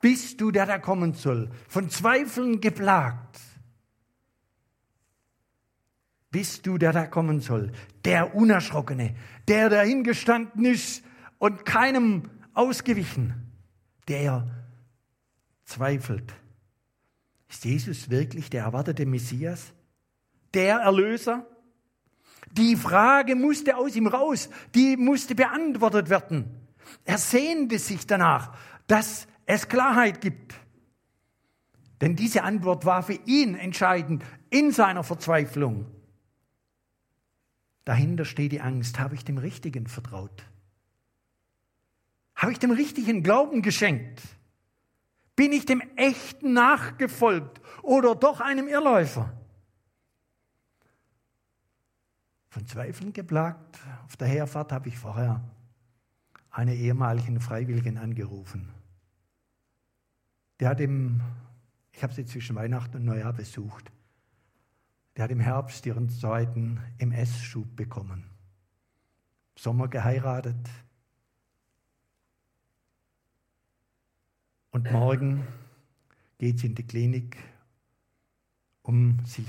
Bist 0.00 0.40
du, 0.40 0.50
der 0.50 0.66
da 0.66 0.78
kommen 0.78 1.14
soll, 1.14 1.50
von 1.68 1.90
Zweifeln 1.90 2.60
geplagt? 2.60 3.40
Bist 6.30 6.66
du, 6.66 6.76
der 6.76 6.92
da 6.92 7.06
kommen 7.06 7.40
soll, 7.40 7.72
der 8.04 8.34
Unerschrockene, 8.34 9.16
der 9.48 9.70
dahingestanden 9.70 10.64
ist 10.64 11.02
und 11.38 11.64
keinem 11.64 12.30
ausgewichen, 12.52 13.52
der 14.08 14.46
zweifelt. 15.64 16.32
Ist 17.48 17.64
Jesus 17.64 18.10
wirklich 18.10 18.50
der 18.50 18.64
erwartete 18.64 19.06
Messias? 19.06 19.72
Der 20.54 20.78
Erlöser? 20.78 21.46
Die 22.52 22.76
Frage 22.76 23.34
musste 23.34 23.76
aus 23.76 23.96
ihm 23.96 24.06
raus, 24.06 24.48
die 24.74 24.96
musste 24.96 25.34
beantwortet 25.34 26.08
werden. 26.08 26.46
Er 27.04 27.18
sehnte 27.18 27.78
sich 27.78 28.06
danach, 28.06 28.56
dass 28.86 29.26
es 29.46 29.68
Klarheit 29.68 30.20
gibt. 30.20 30.54
Denn 32.00 32.14
diese 32.14 32.42
Antwort 32.42 32.84
war 32.84 33.02
für 33.02 33.18
ihn 33.24 33.54
entscheidend 33.54 34.22
in 34.50 34.70
seiner 34.70 35.02
Verzweiflung. 35.02 35.86
Dahinter 37.84 38.24
steht 38.24 38.52
die 38.52 38.60
Angst, 38.60 38.98
habe 38.98 39.14
ich 39.14 39.24
dem 39.24 39.38
Richtigen 39.38 39.86
vertraut? 39.86 40.44
Habe 42.34 42.52
ich 42.52 42.58
dem 42.58 42.72
richtigen 42.72 43.22
Glauben 43.22 43.62
geschenkt? 43.62 44.20
Bin 45.36 45.52
ich 45.52 45.64
dem 45.64 45.80
Echten 45.96 46.52
nachgefolgt 46.52 47.60
oder 47.82 48.14
doch 48.14 48.40
einem 48.40 48.68
Irrläufer? 48.68 49.32
Von 52.48 52.66
Zweifeln 52.66 53.12
geplagt, 53.12 53.78
auf 54.06 54.16
der 54.16 54.28
Herfahrt 54.28 54.72
habe 54.72 54.88
ich 54.88 54.98
vorher 54.98 55.42
eine 56.50 56.74
ehemaligen 56.74 57.40
Freiwilligen 57.40 57.98
angerufen. 57.98 58.75
Der 60.60 60.70
hat 60.70 60.80
im, 60.80 61.20
ich 61.92 62.02
habe 62.02 62.14
sie 62.14 62.24
zwischen 62.24 62.56
Weihnachten 62.56 62.96
und 62.96 63.04
Neujahr 63.04 63.32
besucht, 63.32 63.90
der 65.16 65.24
hat 65.24 65.30
im 65.30 65.40
Herbst 65.40 65.84
ihren 65.86 66.10
zweiten 66.10 66.80
MS-Schub 66.98 67.74
bekommen. 67.74 68.30
Sommer 69.56 69.88
geheiratet. 69.88 70.68
Und 74.70 74.90
morgen 74.92 75.46
geht 76.36 76.58
sie 76.58 76.66
in 76.66 76.74
die 76.74 76.86
Klinik, 76.86 77.38
um 78.82 79.24
sich 79.24 79.48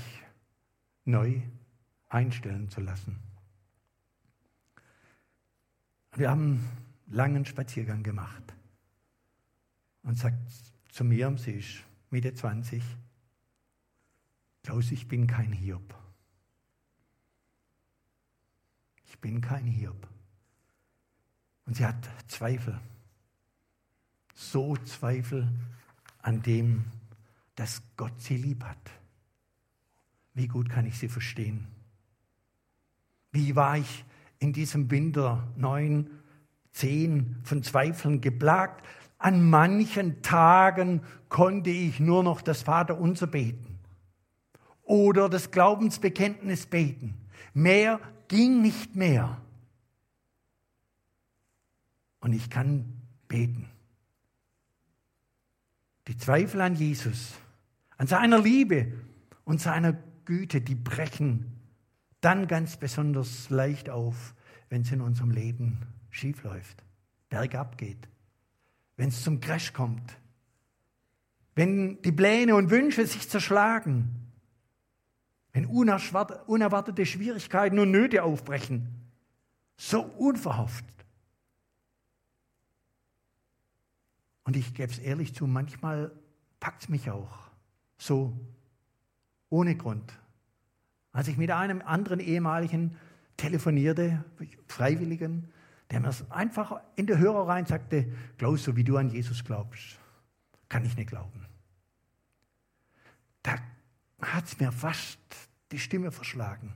neu 1.04 1.42
einstellen 2.08 2.70
zu 2.70 2.80
lassen. 2.80 3.18
Wir 6.14 6.30
haben 6.30 6.66
langen 7.08 7.44
Spaziergang 7.44 8.02
gemacht 8.02 8.42
und 10.02 10.16
sagt 10.16 10.38
zu 10.90 11.04
mir, 11.04 11.36
sie 11.38 11.52
ist 11.52 11.84
Mitte 12.10 12.32
20, 12.34 12.82
Klaus, 14.62 14.90
ich 14.90 15.08
bin 15.08 15.26
kein 15.26 15.52
Hiob. 15.52 15.94
Ich 19.06 19.18
bin 19.18 19.40
kein 19.40 19.66
Hiob. 19.66 20.08
Und 21.66 21.76
sie 21.76 21.86
hat 21.86 22.08
Zweifel. 22.28 22.78
So 24.34 24.76
Zweifel 24.76 25.48
an 26.22 26.42
dem, 26.42 26.84
dass 27.54 27.82
Gott 27.96 28.20
sie 28.20 28.36
lieb 28.36 28.64
hat. 28.64 28.90
Wie 30.34 30.48
gut 30.48 30.68
kann 30.68 30.86
ich 30.86 30.98
sie 30.98 31.08
verstehen? 31.08 31.66
Wie 33.32 33.56
war 33.56 33.76
ich 33.78 34.04
in 34.38 34.52
diesem 34.52 34.90
Winter 34.90 35.46
neun 35.56 36.10
zehn 36.72 37.36
von 37.42 37.62
Zweifeln 37.62 38.20
geplagt. 38.20 38.86
An 39.18 39.48
manchen 39.50 40.22
Tagen 40.22 41.02
konnte 41.28 41.70
ich 41.70 42.00
nur 42.00 42.22
noch 42.22 42.40
das 42.40 42.62
Vaterunser 42.62 43.26
beten 43.26 43.78
oder 44.84 45.28
das 45.28 45.50
Glaubensbekenntnis 45.50 46.66
beten. 46.66 47.14
Mehr 47.52 48.00
ging 48.28 48.62
nicht 48.62 48.96
mehr. 48.96 49.40
Und 52.20 52.32
ich 52.32 52.48
kann 52.48 52.84
beten. 53.28 53.68
Die 56.06 56.16
Zweifel 56.16 56.60
an 56.62 56.74
Jesus, 56.74 57.34
an 57.98 58.06
seiner 58.06 58.38
Liebe 58.40 58.92
und 59.44 59.60
seiner 59.60 59.94
Güte, 60.24 60.60
die 60.60 60.74
brechen 60.74 61.58
dann 62.20 62.48
ganz 62.48 62.76
besonders 62.76 63.50
leicht 63.50 63.90
auf, 63.90 64.34
wenn 64.70 64.82
es 64.82 64.92
in 64.92 65.00
unserem 65.00 65.30
Leben 65.30 65.78
schief 66.10 66.42
läuft, 66.42 66.82
bergab 67.28 67.76
geht, 67.78 68.08
wenn 68.98 69.08
es 69.08 69.22
zum 69.22 69.40
Crash 69.40 69.72
kommt, 69.72 70.18
wenn 71.54 72.02
die 72.02 72.12
Pläne 72.12 72.54
und 72.56 72.70
Wünsche 72.70 73.06
sich 73.06 73.28
zerschlagen, 73.28 74.32
wenn 75.52 75.64
unerwartete 75.66 77.06
Schwierigkeiten 77.06 77.78
und 77.78 77.90
Nöte 77.90 78.22
aufbrechen, 78.22 78.88
so 79.76 80.02
unverhofft. 80.02 80.84
Und 84.44 84.56
ich 84.56 84.74
gebe 84.74 84.92
es 84.92 84.98
ehrlich 84.98 85.34
zu, 85.34 85.46
manchmal 85.46 86.10
packt 86.58 86.82
es 86.82 86.88
mich 86.88 87.10
auch. 87.10 87.50
So, 87.98 88.36
ohne 89.48 89.76
Grund. 89.76 90.12
Als 91.12 91.28
ich 91.28 91.36
mit 91.36 91.50
einem 91.50 91.82
anderen 91.82 92.18
ehemaligen 92.18 92.96
telefonierte, 93.36 94.24
Freiwilligen, 94.66 95.52
der 95.90 96.00
mir 96.00 96.12
einfach 96.30 96.80
in 96.96 97.06
der 97.06 97.18
Hörer 97.18 97.48
rein 97.48 97.66
sagte, 97.66 98.06
Klaus, 98.36 98.64
so 98.64 98.76
wie 98.76 98.84
du 98.84 98.96
an 98.96 99.08
Jesus 99.08 99.44
glaubst, 99.44 99.98
kann 100.68 100.84
ich 100.84 100.96
nicht 100.96 101.08
glauben. 101.08 101.46
Da 103.42 103.56
hat 104.20 104.44
es 104.44 104.58
mir 104.60 104.72
fast 104.72 105.18
die 105.72 105.78
Stimme 105.78 106.10
verschlagen. 106.10 106.74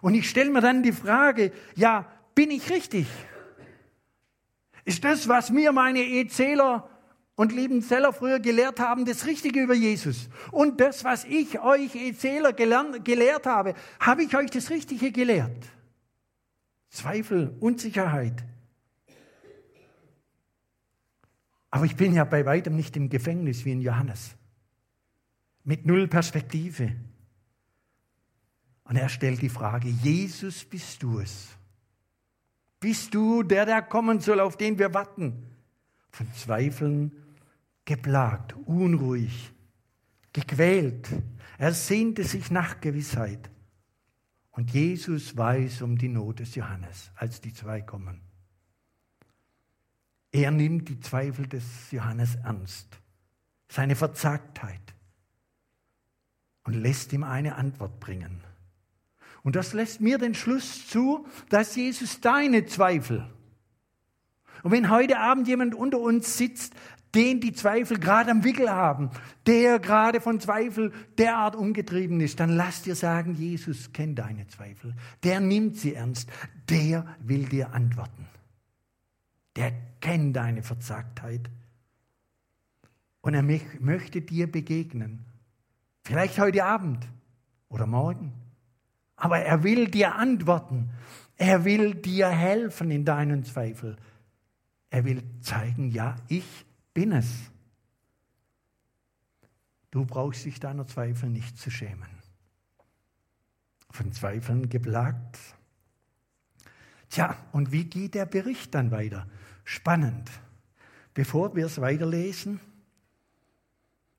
Und 0.00 0.14
ich 0.14 0.28
stelle 0.28 0.50
mir 0.50 0.60
dann 0.60 0.82
die 0.82 0.92
Frage, 0.92 1.52
ja, 1.74 2.06
bin 2.34 2.50
ich 2.50 2.70
richtig? 2.70 3.06
Ist 4.84 5.04
das, 5.04 5.28
was 5.28 5.50
mir 5.50 5.72
meine 5.72 6.00
Erzähler 6.00 6.88
und 7.36 7.52
lieben 7.52 7.82
Zeller 7.82 8.12
früher 8.12 8.40
gelehrt 8.40 8.80
haben, 8.80 9.04
das 9.04 9.26
Richtige 9.26 9.62
über 9.62 9.74
Jesus? 9.74 10.28
Und 10.50 10.80
das, 10.80 11.04
was 11.04 11.24
ich 11.24 11.60
euch 11.60 11.94
Erzähler 11.94 12.52
gelehrt 12.52 13.46
habe, 13.46 13.74
habe 14.00 14.24
ich 14.24 14.34
euch 14.36 14.50
das 14.50 14.70
Richtige 14.70 15.12
gelehrt? 15.12 15.66
Zweifel, 16.92 17.56
Unsicherheit. 17.58 18.44
Aber 21.70 21.86
ich 21.86 21.96
bin 21.96 22.12
ja 22.12 22.24
bei 22.24 22.44
weitem 22.44 22.76
nicht 22.76 22.94
im 22.98 23.08
Gefängnis 23.08 23.64
wie 23.64 23.72
in 23.72 23.80
Johannes. 23.80 24.36
Mit 25.64 25.86
null 25.86 26.06
Perspektive. 26.06 26.92
Und 28.84 28.96
er 28.96 29.08
stellt 29.08 29.40
die 29.40 29.48
Frage, 29.48 29.88
Jesus, 29.88 30.66
bist 30.66 31.02
du 31.02 31.20
es? 31.20 31.56
Bist 32.78 33.14
du 33.14 33.42
der, 33.42 33.64
der 33.64 33.80
kommen 33.80 34.20
soll, 34.20 34.40
auf 34.40 34.58
den 34.58 34.78
wir 34.78 34.92
warten? 34.92 35.46
Von 36.10 36.26
Zweifeln 36.34 37.12
geplagt, 37.86 38.54
unruhig, 38.66 39.50
gequält. 40.34 41.08
Er 41.56 41.72
sehnte 41.72 42.24
sich 42.24 42.50
nach 42.50 42.82
Gewissheit. 42.82 43.50
Und 44.52 44.70
Jesus 44.72 45.36
weiß 45.36 45.82
um 45.82 45.98
die 45.98 46.08
Not 46.08 46.38
des 46.38 46.54
Johannes, 46.54 47.10
als 47.16 47.40
die 47.40 47.52
zwei 47.52 47.80
kommen. 47.80 48.20
Er 50.30 50.50
nimmt 50.50 50.88
die 50.88 51.00
Zweifel 51.00 51.46
des 51.46 51.90
Johannes 51.90 52.36
ernst, 52.36 52.98
seine 53.68 53.96
Verzagtheit 53.96 54.94
und 56.64 56.74
lässt 56.74 57.12
ihm 57.12 57.24
eine 57.24 57.56
Antwort 57.56 57.98
bringen. 58.00 58.40
Und 59.42 59.56
das 59.56 59.72
lässt 59.72 60.00
mir 60.00 60.18
den 60.18 60.34
Schluss 60.34 60.86
zu, 60.86 61.26
dass 61.48 61.74
Jesus 61.74 62.20
deine 62.20 62.64
Zweifel, 62.66 63.28
und 64.62 64.70
wenn 64.70 64.90
heute 64.90 65.18
Abend 65.18 65.48
jemand 65.48 65.74
unter 65.74 65.98
uns 65.98 66.38
sitzt, 66.38 66.74
den 67.14 67.40
die 67.40 67.52
Zweifel 67.52 67.98
gerade 67.98 68.30
am 68.30 68.44
Wickel 68.44 68.70
haben, 68.70 69.10
der 69.46 69.78
gerade 69.78 70.20
von 70.20 70.40
Zweifel 70.40 70.92
derart 71.18 71.56
umgetrieben 71.56 72.20
ist, 72.20 72.40
dann 72.40 72.50
lass 72.50 72.82
dir 72.82 72.94
sagen, 72.94 73.34
Jesus 73.34 73.92
kennt 73.92 74.18
deine 74.18 74.46
Zweifel, 74.46 74.94
der 75.22 75.40
nimmt 75.40 75.76
sie 75.76 75.94
ernst, 75.94 76.30
der 76.68 77.06
will 77.20 77.44
dir 77.44 77.74
antworten. 77.74 78.26
Der 79.56 79.72
kennt 80.00 80.36
deine 80.36 80.62
Verzagtheit 80.62 81.50
und 83.20 83.34
er 83.34 83.42
möchte 83.42 84.22
dir 84.22 84.50
begegnen. 84.50 85.24
Vielleicht 86.04 86.38
heute 86.38 86.64
Abend 86.64 87.06
oder 87.68 87.86
morgen. 87.86 88.32
Aber 89.16 89.38
er 89.38 89.62
will 89.62 89.88
dir 89.88 90.16
antworten. 90.16 90.90
Er 91.36 91.64
will 91.64 91.94
dir 91.94 92.28
helfen 92.28 92.90
in 92.90 93.04
deinen 93.04 93.44
Zweifeln. 93.44 93.96
Er 94.90 95.04
will 95.04 95.22
zeigen, 95.40 95.90
ja, 95.90 96.16
ich 96.28 96.44
bin 96.94 97.12
es. 97.12 97.50
Du 99.90 100.04
brauchst 100.06 100.44
dich 100.44 100.58
deiner 100.58 100.86
Zweifel 100.86 101.28
nicht 101.28 101.58
zu 101.58 101.70
schämen. 101.70 102.08
Von 103.90 104.12
Zweifeln 104.12 104.68
geplagt. 104.68 105.38
Tja, 107.10 107.36
und 107.52 107.72
wie 107.72 107.84
geht 107.84 108.14
der 108.14 108.24
Bericht 108.24 108.74
dann 108.74 108.90
weiter? 108.90 109.28
Spannend. 109.64 110.30
Bevor 111.12 111.54
wir 111.54 111.66
es 111.66 111.78
weiterlesen, 111.80 112.58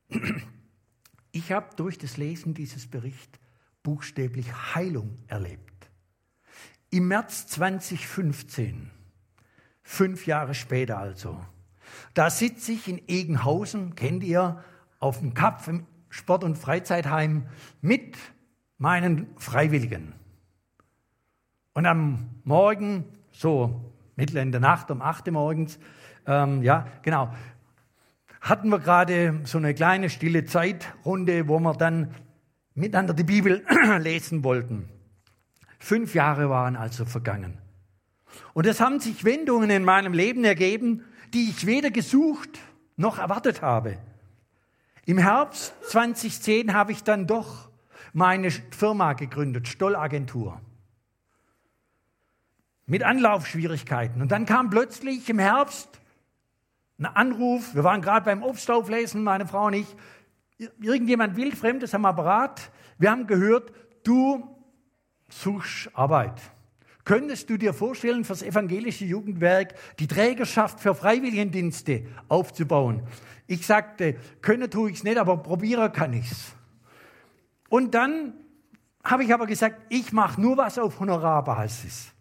ich 1.31 1.51
habe 1.51 1.75
durch 1.75 1.97
das 1.97 2.17
Lesen 2.17 2.53
dieses 2.53 2.87
Berichts 2.87 3.39
buchstäblich 3.81 4.75
Heilung 4.75 5.17
erlebt. 5.27 5.89
Im 6.91 7.07
März 7.07 7.47
2015 7.47 8.91
Fünf 9.83 10.25
Jahre 10.25 10.55
später 10.55 10.97
also. 10.97 11.45
Da 12.13 12.29
sitze 12.29 12.73
ich 12.73 12.87
in 12.87 13.01
Egenhausen, 13.07 13.95
kennt 13.95 14.23
ihr, 14.23 14.63
auf 14.99 15.19
dem 15.19 15.33
Kapf 15.33 15.67
im 15.67 15.85
Sport- 16.09 16.43
und 16.43 16.57
Freizeitheim 16.57 17.47
mit 17.81 18.17
meinen 18.77 19.27
Freiwilligen. 19.37 20.13
Und 21.73 21.85
am 21.85 22.29
Morgen, 22.43 23.05
so 23.31 23.91
mitten 24.15 24.37
in 24.37 24.51
der 24.51 24.61
Nacht, 24.61 24.91
um 24.91 25.01
8 25.01 25.27
Uhr 25.27 25.33
morgens, 25.33 25.79
ähm, 26.27 26.61
ja, 26.61 26.87
genau, 27.01 27.33
hatten 28.41 28.69
wir 28.69 28.79
gerade 28.79 29.39
so 29.45 29.57
eine 29.57 29.73
kleine 29.73 30.09
stille 30.09 30.45
Zeitrunde, 30.45 31.47
wo 31.47 31.59
wir 31.59 31.73
dann 31.73 32.13
miteinander 32.75 33.13
die 33.13 33.23
Bibel 33.23 33.65
lesen 33.99 34.43
wollten. 34.43 34.89
Fünf 35.79 36.13
Jahre 36.13 36.49
waren 36.49 36.75
also 36.75 37.05
vergangen. 37.05 37.57
Und 38.53 38.65
es 38.65 38.79
haben 38.79 38.99
sich 38.99 39.23
Wendungen 39.23 39.69
in 39.69 39.83
meinem 39.83 40.13
Leben 40.13 40.43
ergeben, 40.43 41.03
die 41.33 41.49
ich 41.49 41.65
weder 41.65 41.91
gesucht 41.91 42.59
noch 42.95 43.17
erwartet 43.17 43.61
habe. 43.61 43.97
Im 45.05 45.17
Herbst 45.17 45.73
2010 45.89 46.73
habe 46.73 46.91
ich 46.91 47.03
dann 47.03 47.27
doch 47.27 47.69
meine 48.13 48.51
Firma 48.51 49.13
gegründet, 49.13 49.67
Stollagentur. 49.67 50.61
Mit 52.85 53.03
Anlaufschwierigkeiten. 53.03 54.21
Und 54.21 54.31
dann 54.31 54.45
kam 54.45 54.69
plötzlich 54.69 55.29
im 55.29 55.39
Herbst 55.39 55.89
ein 56.99 57.05
Anruf. 57.05 57.73
Wir 57.73 57.83
waren 57.83 58.01
gerade 58.01 58.25
beim 58.25 58.43
Obstauflesen, 58.43 59.23
meine 59.23 59.47
Frau 59.47 59.67
und 59.67 59.73
ich. 59.73 59.87
Irgendjemand 60.79 61.35
wildfremdes 61.35 61.93
am 61.95 62.05
Apparat. 62.05 62.71
Wir 62.97 63.11
haben 63.11 63.25
gehört, 63.25 63.73
du 64.03 64.47
suchst 65.29 65.89
Arbeit. 65.93 66.39
Könntest 67.05 67.49
du 67.49 67.57
dir 67.57 67.73
vorstellen, 67.73 68.23
für 68.23 68.33
das 68.33 68.43
evangelische 68.43 69.05
Jugendwerk 69.05 69.75
die 69.99 70.07
Trägerschaft 70.07 70.79
für 70.79 70.95
Freiwilligendienste 70.95 72.05
aufzubauen? 72.29 73.03
Ich 73.45 73.65
sagte, 73.65 74.15
können 74.41 74.71
tue 74.71 74.91
ich 74.91 74.97
es 74.97 75.03
nicht, 75.03 75.17
aber 75.17 75.37
probieren 75.37 75.91
kann 75.91 76.13
ich 76.13 76.31
es. 76.31 76.53
Und 77.67 77.93
dann 77.93 78.33
habe 79.03 79.25
ich 79.25 79.33
aber 79.33 79.47
gesagt, 79.47 79.81
ich 79.89 80.13
mache 80.13 80.39
nur 80.39 80.55
was 80.55 80.79
auf 80.79 80.99
Honorarbasis. 80.99 82.13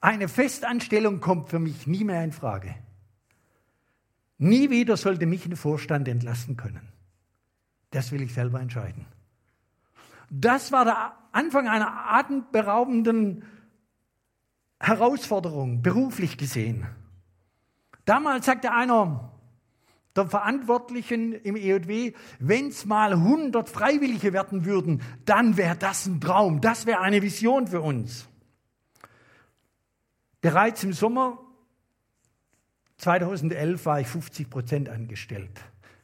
Eine 0.00 0.28
Festanstellung 0.28 1.20
kommt 1.20 1.50
für 1.50 1.58
mich 1.58 1.86
nie 1.86 2.04
mehr 2.04 2.24
in 2.24 2.32
Frage. 2.32 2.74
Nie 4.38 4.70
wieder 4.70 4.96
sollte 4.96 5.26
mich 5.26 5.46
ein 5.46 5.56
Vorstand 5.56 6.08
entlassen 6.08 6.56
können. 6.56 6.88
Das 7.90 8.12
will 8.12 8.22
ich 8.22 8.32
selber 8.34 8.60
entscheiden. 8.60 9.06
Das 10.30 10.72
war 10.72 10.84
der 10.84 11.12
Anfang 11.32 11.68
einer 11.68 12.12
atemberaubenden 12.12 13.44
Herausforderung, 14.80 15.82
beruflich 15.82 16.36
gesehen. 16.36 16.86
Damals 18.04 18.46
sagte 18.46 18.72
einer 18.72 19.30
der 20.14 20.26
Verantwortlichen 20.26 21.32
im 21.32 21.56
EJW, 21.56 22.12
wenn 22.38 22.68
es 22.68 22.84
mal 22.84 23.12
100 23.12 23.68
Freiwillige 23.68 24.32
werden 24.32 24.64
würden, 24.64 25.02
dann 25.24 25.56
wäre 25.56 25.76
das 25.76 26.06
ein 26.06 26.20
Traum, 26.20 26.60
das 26.60 26.86
wäre 26.86 27.00
eine 27.00 27.22
Vision 27.22 27.66
für 27.66 27.80
uns. 27.80 28.28
Bereits 30.40 30.84
im 30.84 30.92
Sommer 30.92 31.38
2011 32.98 33.86
war 33.86 34.00
ich 34.00 34.06
50 34.06 34.50
Prozent 34.50 34.88
angestellt, 34.88 35.60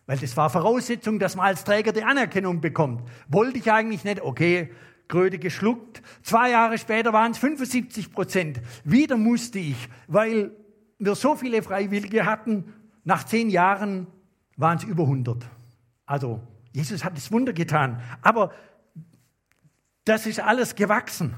weil 0.06 0.18
das 0.18 0.36
war 0.36 0.50
Voraussetzung, 0.50 1.18
dass 1.18 1.36
man 1.36 1.46
als 1.46 1.64
Träger 1.64 1.92
die 1.92 2.02
Anerkennung 2.02 2.60
bekommt. 2.60 3.08
Wollte 3.28 3.58
ich 3.58 3.70
eigentlich 3.70 4.02
nicht, 4.02 4.22
okay, 4.22 4.72
Kröte 5.10 5.38
geschluckt. 5.38 6.00
Zwei 6.22 6.50
Jahre 6.50 6.78
später 6.78 7.12
waren 7.12 7.32
es 7.32 7.38
75 7.38 8.12
Prozent. 8.12 8.60
Wieder 8.84 9.18
musste 9.18 9.58
ich, 9.58 9.88
weil 10.06 10.52
wir 10.98 11.14
so 11.14 11.34
viele 11.34 11.62
Freiwillige 11.62 12.24
hatten, 12.24 12.72
nach 13.04 13.24
zehn 13.24 13.50
Jahren 13.50 14.06
waren 14.56 14.78
es 14.78 14.84
über 14.84 15.02
100. 15.02 15.44
Also 16.06 16.40
Jesus 16.72 17.04
hat 17.04 17.16
das 17.16 17.32
Wunder 17.32 17.52
getan. 17.52 18.00
Aber 18.22 18.52
das 20.04 20.26
ist 20.26 20.40
alles 20.40 20.74
gewachsen. 20.74 21.34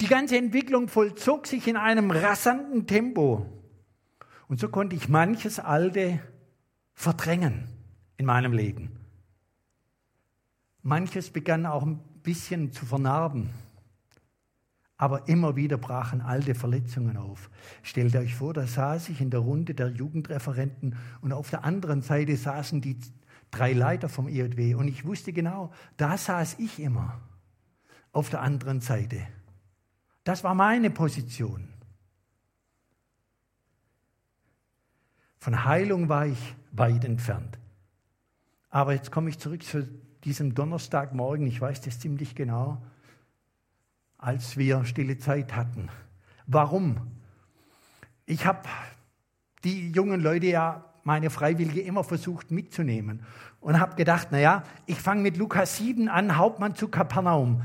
Die 0.00 0.06
ganze 0.06 0.36
Entwicklung 0.36 0.88
vollzog 0.88 1.46
sich 1.46 1.66
in 1.68 1.76
einem 1.76 2.10
rasanten 2.10 2.86
Tempo. 2.86 3.46
Und 4.48 4.60
so 4.60 4.68
konnte 4.68 4.94
ich 4.96 5.08
manches 5.08 5.58
Alte 5.58 6.20
verdrängen 6.94 7.68
in 8.16 8.26
meinem 8.26 8.52
Leben. 8.52 9.01
Manches 10.82 11.30
begann 11.30 11.66
auch 11.66 11.84
ein 11.84 11.98
bisschen 12.22 12.72
zu 12.72 12.86
vernarben. 12.86 13.50
Aber 14.96 15.28
immer 15.28 15.56
wieder 15.56 15.78
brachen 15.78 16.20
alte 16.20 16.54
Verletzungen 16.54 17.16
auf. 17.16 17.50
Stellt 17.82 18.14
euch 18.14 18.34
vor, 18.34 18.54
da 18.54 18.66
saß 18.66 19.08
ich 19.08 19.20
in 19.20 19.30
der 19.30 19.40
Runde 19.40 19.74
der 19.74 19.88
Jugendreferenten 19.88 20.96
und 21.20 21.32
auf 21.32 21.50
der 21.50 21.64
anderen 21.64 22.02
Seite 22.02 22.36
saßen 22.36 22.80
die 22.80 22.98
drei 23.50 23.72
Leiter 23.72 24.08
vom 24.08 24.28
EJW. 24.28 24.74
Und 24.74 24.88
ich 24.88 25.04
wusste 25.04 25.32
genau, 25.32 25.72
da 25.96 26.16
saß 26.16 26.58
ich 26.58 26.78
immer 26.78 27.20
auf 28.12 28.30
der 28.30 28.42
anderen 28.42 28.80
Seite. 28.80 29.26
Das 30.24 30.44
war 30.44 30.54
meine 30.54 30.90
Position. 30.90 31.68
Von 35.38 35.64
Heilung 35.64 36.08
war 36.08 36.26
ich 36.26 36.54
weit 36.70 37.04
entfernt. 37.04 37.58
Aber 38.70 38.94
jetzt 38.94 39.10
komme 39.10 39.30
ich 39.30 39.38
zurück 39.38 39.64
zu 39.64 39.88
diesem 40.24 40.54
Donnerstagmorgen, 40.54 41.46
ich 41.46 41.60
weiß 41.60 41.80
das 41.80 41.98
ziemlich 41.98 42.34
genau, 42.34 42.80
als 44.18 44.56
wir 44.56 44.84
stille 44.84 45.18
Zeit 45.18 45.54
hatten. 45.56 45.88
Warum? 46.46 46.96
Ich 48.26 48.46
habe 48.46 48.68
die 49.64 49.90
jungen 49.90 50.20
Leute 50.20 50.46
ja, 50.46 50.84
meine 51.04 51.30
Freiwillige, 51.30 51.80
immer 51.80 52.04
versucht 52.04 52.50
mitzunehmen 52.50 53.24
und 53.60 53.80
habe 53.80 53.96
gedacht, 53.96 54.30
naja, 54.30 54.62
ich 54.86 55.00
fange 55.00 55.22
mit 55.22 55.36
Lukas 55.36 55.78
7 55.78 56.08
an, 56.08 56.36
Hauptmann 56.36 56.76
zu 56.76 56.88
Kapernaum. 56.88 57.62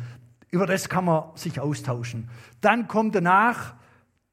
Über 0.50 0.66
das 0.66 0.90
kann 0.90 1.06
man 1.06 1.36
sich 1.36 1.60
austauschen. 1.60 2.30
Dann 2.62 2.88
kommt 2.88 3.14
danach 3.14 3.76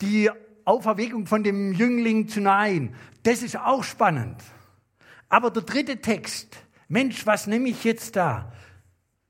die 0.00 0.30
Auferweckung 0.64 1.26
von 1.26 1.42
dem 1.42 1.72
Jüngling 1.72 2.28
zu 2.28 2.40
Nein. 2.40 2.94
Das 3.22 3.42
ist 3.42 3.58
auch 3.58 3.84
spannend. 3.84 4.42
Aber 5.28 5.50
der 5.50 5.62
dritte 5.62 6.00
Text, 6.00 6.56
Mensch, 6.94 7.26
was 7.26 7.48
nehme 7.48 7.70
ich 7.70 7.82
jetzt 7.82 8.14
da? 8.14 8.52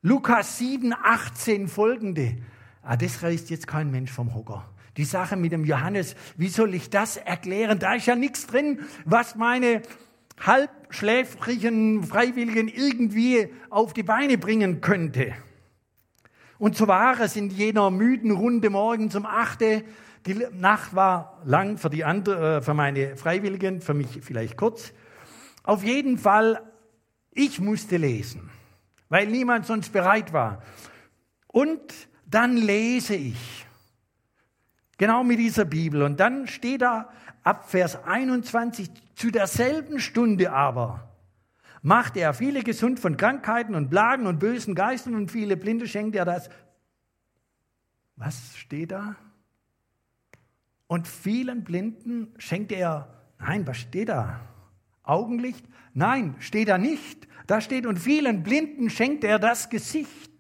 Lukas 0.03 0.59
7, 0.59 0.93
18 0.93 1.67
folgende. 1.67 2.37
Ah, 2.83 2.99
das 2.99 3.23
reißt 3.23 3.49
jetzt 3.49 3.67
kein 3.67 3.91
Mensch 3.91 4.13
vom 4.13 4.35
Hocker. 4.35 4.69
Die 4.99 5.07
Sache 5.07 5.35
mit 5.37 5.51
dem 5.51 5.65
Johannes, 5.65 6.15
wie 6.37 6.49
soll 6.49 6.75
ich 6.75 6.91
das 6.91 7.17
erklären? 7.17 7.79
Da 7.79 7.95
ist 7.95 8.05
ja 8.05 8.17
nichts 8.17 8.47
drin, 8.47 8.81
was 9.07 9.35
meine 9.35 9.81
halbschläfrigen 10.39 12.05
Freiwilligen 12.05 12.69
irgendwie 12.69 13.49
auf 13.71 13.95
die 13.95 14.03
Beine 14.03 14.37
bringen 14.37 14.83
könnte. 14.83 15.33
Und 16.59 16.77
so 16.77 16.87
war 16.87 17.19
es 17.19 17.35
in 17.35 17.49
jener 17.49 17.91
müden 17.91 18.33
Runde 18.33 18.69
morgens 18.69 19.17
um 19.17 19.25
8 19.25 19.65
die 20.27 20.35
Nacht 20.53 20.95
war 20.95 21.41
lang 21.47 21.79
für, 21.79 21.89
die 21.89 22.05
andere, 22.05 22.59
äh, 22.59 22.61
für 22.61 22.75
meine 22.75 23.17
Freiwilligen, 23.17 23.81
für 23.81 23.95
mich 23.95 24.21
vielleicht 24.21 24.59
kurz. 24.59 24.93
Auf 25.63 25.83
jeden 25.83 26.19
Fall, 26.19 26.61
ich 27.35 27.61
musste 27.61 27.97
lesen, 27.97 28.51
weil 29.09 29.27
niemand 29.27 29.67
sonst 29.67 29.93
bereit 29.93 30.33
war. 30.33 30.63
Und 31.49 31.81
dann 32.27 32.57
lese 32.57 33.15
ich, 33.15 33.67
genau 34.97 35.23
mit 35.25 35.39
dieser 35.39 35.65
Bibel. 35.65 36.03
Und 36.03 36.21
dann 36.21 36.47
steht 36.47 36.83
da 36.83 37.11
ab 37.43 37.71
Vers 37.71 38.05
21, 38.05 38.91
zu 39.15 39.31
derselben 39.31 40.01
Stunde 40.01 40.53
aber 40.53 41.15
machte 41.85 42.21
er 42.21 42.33
viele 42.33 42.63
gesund 42.63 42.99
von 42.99 43.19
Krankheiten 43.19 43.75
und 43.75 43.91
Plagen 43.91 44.27
und 44.27 44.39
bösen 44.39 44.75
Geistern 44.75 45.15
und 45.15 45.31
viele 45.31 45.55
Blinde 45.55 45.87
schenkte 45.87 46.19
er 46.19 46.25
das. 46.25 46.49
Was 48.17 48.57
steht 48.57 48.91
da? 48.91 49.17
Und 50.87 51.07
vielen 51.07 51.63
Blinden 51.63 52.33
schenkte 52.39 52.75
er, 52.75 53.07
nein, 53.39 53.67
was 53.67 53.77
steht 53.77 54.09
da? 54.09 54.41
Augenlicht? 55.05 55.65
Nein, 55.93 56.35
steht 56.41 56.69
da 56.69 56.79
nicht. 56.79 57.29
Da 57.47 57.61
steht, 57.61 57.87
und 57.87 57.99
vielen 57.99 58.43
Blinden 58.43 58.91
schenkte 58.91 59.29
er 59.29 59.39
das 59.39 59.71
Gesicht. 59.71 60.33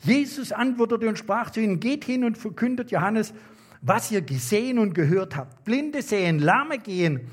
Jesus 0.00 0.52
antwortete 0.52 1.08
und 1.08 1.18
sprach 1.18 1.50
zu 1.50 1.60
ihnen, 1.60 1.78
geht 1.78 2.04
hin 2.04 2.24
und 2.24 2.38
verkündet 2.38 2.90
Johannes, 2.90 3.34
was 3.82 4.10
ihr 4.10 4.22
gesehen 4.22 4.78
und 4.78 4.94
gehört 4.94 5.36
habt. 5.36 5.64
Blinde 5.64 6.02
sehen, 6.02 6.38
Lahme 6.38 6.78
gehen, 6.78 7.28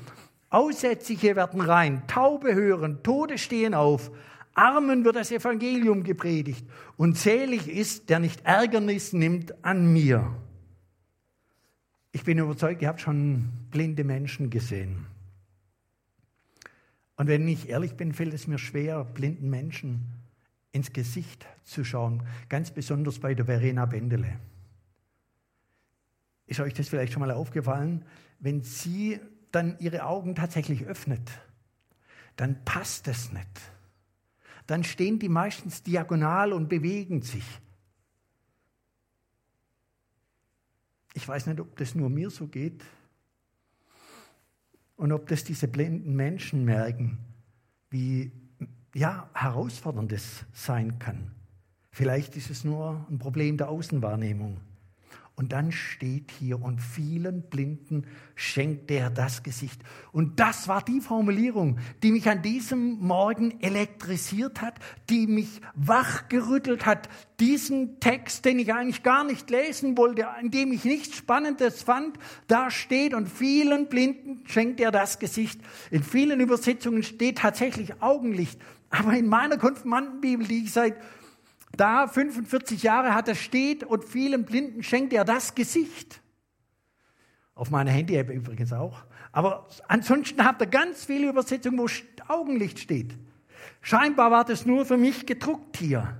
Aussätzige 0.50 1.36
werden 1.36 1.60
rein, 1.60 2.02
Taube 2.06 2.54
hören, 2.54 3.02
Tode 3.02 3.38
stehen 3.38 3.74
auf, 3.74 4.10
Armen 4.54 5.04
wird 5.04 5.16
das 5.16 5.30
Evangelium 5.30 6.02
gepredigt 6.02 6.66
und 6.96 7.16
selig 7.16 7.68
ist, 7.68 8.10
der 8.10 8.18
nicht 8.18 8.44
Ärgernis 8.44 9.12
nimmt 9.12 9.64
an 9.64 9.92
mir. 9.92 10.34
Ich 12.12 12.24
bin 12.24 12.38
überzeugt, 12.38 12.82
ihr 12.82 12.88
habt 12.88 13.00
schon 13.00 13.50
blinde 13.70 14.04
Menschen 14.04 14.50
gesehen. 14.50 15.06
Und 17.18 17.26
wenn 17.26 17.48
ich 17.48 17.68
ehrlich 17.68 17.94
bin, 17.96 18.14
fällt 18.14 18.32
es 18.32 18.46
mir 18.46 18.58
schwer, 18.58 19.04
blinden 19.04 19.50
Menschen 19.50 20.06
ins 20.70 20.92
Gesicht 20.92 21.46
zu 21.64 21.84
schauen, 21.84 22.22
ganz 22.48 22.70
besonders 22.70 23.18
bei 23.18 23.34
der 23.34 23.44
Verena 23.44 23.86
Bendele. 23.86 24.38
Ist 26.46 26.60
euch 26.60 26.74
das 26.74 26.88
vielleicht 26.88 27.12
schon 27.12 27.20
mal 27.20 27.32
aufgefallen? 27.32 28.04
Wenn 28.38 28.62
sie 28.62 29.18
dann 29.50 29.76
ihre 29.80 30.04
Augen 30.04 30.36
tatsächlich 30.36 30.84
öffnet, 30.84 31.28
dann 32.36 32.64
passt 32.64 33.08
es 33.08 33.32
nicht. 33.32 33.60
Dann 34.68 34.84
stehen 34.84 35.18
die 35.18 35.28
meistens 35.28 35.82
diagonal 35.82 36.52
und 36.52 36.68
bewegen 36.68 37.22
sich. 37.22 37.44
Ich 41.14 41.26
weiß 41.26 41.46
nicht, 41.46 41.58
ob 41.58 41.76
das 41.78 41.96
nur 41.96 42.10
mir 42.10 42.30
so 42.30 42.46
geht 42.46 42.84
und 44.98 45.12
ob 45.12 45.28
das 45.28 45.44
diese 45.44 45.68
blinden 45.68 46.14
Menschen 46.14 46.64
merken, 46.64 47.18
wie 47.88 48.32
ja, 48.94 49.30
herausfordernd 49.32 50.12
es 50.12 50.44
sein 50.52 50.98
kann. 50.98 51.30
Vielleicht 51.92 52.36
ist 52.36 52.50
es 52.50 52.64
nur 52.64 53.06
ein 53.08 53.18
Problem 53.18 53.56
der 53.56 53.68
Außenwahrnehmung. 53.68 54.58
Und 55.38 55.52
dann 55.52 55.70
steht 55.70 56.32
hier, 56.32 56.60
und 56.60 56.80
vielen 56.80 57.42
Blinden 57.42 58.08
schenkt 58.34 58.90
er 58.90 59.08
das 59.08 59.44
Gesicht. 59.44 59.80
Und 60.10 60.40
das 60.40 60.66
war 60.66 60.82
die 60.82 61.00
Formulierung, 61.00 61.78
die 62.02 62.10
mich 62.10 62.28
an 62.28 62.42
diesem 62.42 62.98
Morgen 62.98 63.60
elektrisiert 63.60 64.60
hat, 64.60 64.74
die 65.08 65.28
mich 65.28 65.60
wachgerüttelt 65.76 66.86
hat. 66.86 67.08
Diesen 67.38 68.00
Text, 68.00 68.46
den 68.46 68.58
ich 68.58 68.74
eigentlich 68.74 69.04
gar 69.04 69.22
nicht 69.22 69.48
lesen 69.48 69.96
wollte, 69.96 70.26
in 70.42 70.50
dem 70.50 70.72
ich 70.72 70.84
nichts 70.84 71.16
Spannendes 71.16 71.84
fand, 71.84 72.18
da 72.48 72.72
steht, 72.72 73.14
und 73.14 73.28
vielen 73.28 73.88
Blinden 73.88 74.42
schenkt 74.44 74.80
er 74.80 74.90
das 74.90 75.20
Gesicht. 75.20 75.60
In 75.92 76.02
vielen 76.02 76.40
Übersetzungen 76.40 77.04
steht 77.04 77.38
tatsächlich 77.38 78.02
Augenlicht. 78.02 78.60
Aber 78.90 79.12
in 79.12 79.28
meiner 79.28 79.56
Konfirmandenbibel, 79.56 80.48
die 80.48 80.64
ich 80.64 80.72
seit 80.72 80.96
da 81.78 82.06
45 82.08 82.82
Jahre 82.82 83.14
hat 83.14 83.28
er 83.28 83.34
steht 83.34 83.84
und 83.84 84.04
vielen 84.04 84.44
Blinden 84.44 84.82
schenkt 84.82 85.12
er 85.12 85.24
das 85.24 85.54
Gesicht. 85.54 86.20
Auf 87.54 87.70
meiner 87.70 87.90
Handy-App 87.90 88.30
übrigens 88.30 88.72
auch. 88.72 89.04
Aber 89.32 89.68
ansonsten 89.86 90.44
habt 90.44 90.60
ihr 90.60 90.66
ganz 90.66 91.04
viele 91.04 91.28
Übersetzungen, 91.28 91.78
wo 91.78 91.86
Augenlicht 92.28 92.78
steht. 92.78 93.16
Scheinbar 93.80 94.30
war 94.30 94.44
das 94.44 94.66
nur 94.66 94.86
für 94.86 94.96
mich 94.96 95.26
gedruckt 95.26 95.76
hier. 95.76 96.16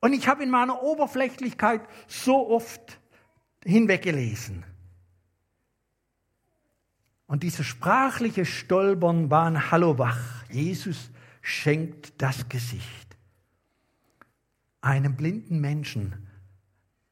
Und 0.00 0.12
ich 0.12 0.28
habe 0.28 0.42
in 0.42 0.50
meiner 0.50 0.82
Oberflächlichkeit 0.82 1.82
so 2.06 2.50
oft 2.50 3.00
hinweggelesen. 3.64 4.64
Und 7.26 7.42
dieses 7.42 7.66
sprachliche 7.66 8.44
Stolpern 8.44 9.30
war 9.30 9.46
ein 9.46 9.70
Hallowach. 9.70 10.44
Jesus 10.50 11.10
schenkt 11.42 12.20
das 12.22 12.48
Gesicht 12.48 13.07
einem 14.80 15.16
blinden 15.16 15.60
Menschen 15.60 16.28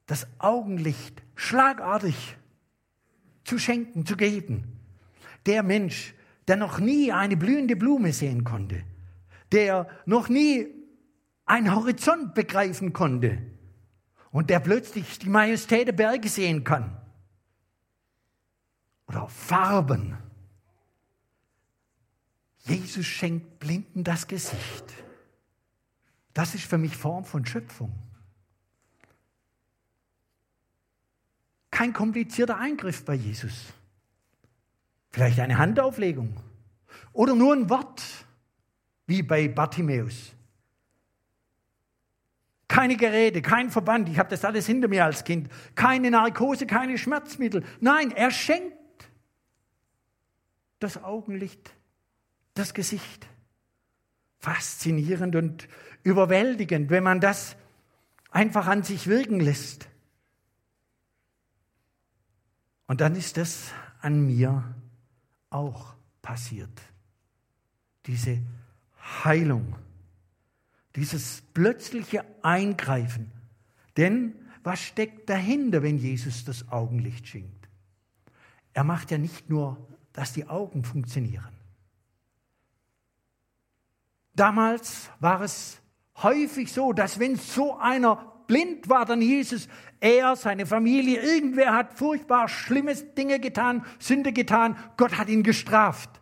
das 0.07 0.26
Augenlicht 0.38 1.22
schlagartig 1.35 2.37
zu 3.44 3.59
schenken, 3.59 4.07
zu 4.07 4.16
geben. 4.16 4.79
Der 5.46 5.62
Mensch, 5.62 6.14
der 6.48 6.57
noch 6.57 6.79
nie 6.79 7.12
eine 7.12 7.37
blühende 7.37 7.76
Blume 7.76 8.12
sehen 8.12 8.44
konnte, 8.44 8.83
der 9.52 9.88
noch 10.07 10.29
nie 10.29 10.66
einen 11.44 11.74
Horizont 11.74 12.35
begreifen 12.35 12.92
konnte 12.92 13.38
und 14.31 14.50
der 14.50 14.61
plötzlich 14.61 15.18
die 15.18 15.29
Majestät 15.29 15.88
der 15.88 15.92
Berge 15.92 16.29
sehen 16.29 16.64
kann. 16.64 17.00
Oder 19.09 19.29
Farben. 19.29 20.16
Jesus 22.64 23.07
schenkt 23.07 23.61
Blinden 23.61 24.02
das 24.02 24.26
Gesicht. 24.26 25.06
Das 26.37 26.55
ist 26.55 26.66
für 26.66 26.77
mich 26.77 26.94
Form 26.94 27.25
von 27.25 27.46
Schöpfung. 27.46 27.90
Kein 31.70 31.94
komplizierter 31.94 32.59
Eingriff 32.59 33.07
bei 33.07 33.14
Jesus. 33.14 33.72
Vielleicht 35.09 35.40
eine 35.40 35.57
Handauflegung 35.57 36.37
oder 37.14 37.35
nur 37.35 37.55
ein 37.55 37.70
Wort, 37.70 38.03
wie 39.07 39.22
bei 39.22 39.49
Bartimäus. 39.49 40.35
Keine 42.68 42.99
Geräte, 42.99 43.40
kein 43.40 43.70
Verband, 43.70 44.11
ich 44.11 44.18
habe 44.18 44.29
das 44.29 44.44
alles 44.44 44.66
hinter 44.66 44.88
mir 44.88 45.07
als 45.07 45.25
Kind. 45.25 45.49
Keine 45.75 46.11
Narkose, 46.11 46.66
keine 46.66 46.99
Schmerzmittel. 46.99 47.64
Nein, 47.81 48.11
er 48.11 48.31
schenkt 48.31 48.77
das 50.81 51.03
Augenlicht, 51.03 51.70
das 52.53 52.75
Gesicht. 52.75 53.27
Faszinierend 54.38 55.35
und 55.35 55.66
überwältigend, 56.07 56.88
wenn 56.88 57.03
man 57.03 57.21
das 57.21 57.57
einfach 58.31 58.69
an 58.69 58.85
sich 58.85 59.09
wirken 59.09 59.40
lässt. 59.40 59.88
Und 62.87 63.01
dann 63.01 63.16
ist 63.16 63.37
das 63.37 63.73
an 64.01 64.25
mir 64.25 64.62
auch 65.51 65.95
passiert. 66.23 66.81
Diese 68.07 68.40
Heilung, 69.25 69.75
dieses 70.95 71.42
plötzliche 71.53 72.25
Eingreifen. 72.40 73.33
Denn 73.97 74.37
was 74.62 74.81
steckt 74.81 75.29
dahinter, 75.29 75.83
wenn 75.83 75.99
Jesus 75.99 76.45
das 76.45 76.69
Augenlicht 76.69 77.27
schenkt? 77.27 77.69
Er 78.75 78.85
macht 78.85 79.11
ja 79.11 79.19
nicht 79.19 79.51
nur, 79.51 79.77
dass 80.12 80.33
die 80.33 80.47
Augen 80.47 80.85
funktionieren. 80.85 81.53
Damals 84.35 85.11
war 85.19 85.40
es 85.40 85.81
häufig 86.22 86.72
so, 86.72 86.92
dass 86.92 87.18
wenn 87.18 87.37
so 87.37 87.76
einer 87.79 88.33
blind 88.46 88.88
war, 88.88 89.05
dann 89.05 89.20
hieß 89.20 89.52
es, 89.52 89.68
er, 90.00 90.37
seine 90.37 90.66
Familie, 90.66 91.20
irgendwer 91.20 91.74
hat 91.74 91.98
furchtbar 91.98 92.48
schlimme 92.48 92.94
Dinge 92.94 93.40
getan, 93.40 93.85
Sünde 93.98 94.33
getan, 94.33 94.76
Gott 94.96 95.18
hat 95.18 95.29
ihn 95.29 95.42
gestraft. 95.42 96.20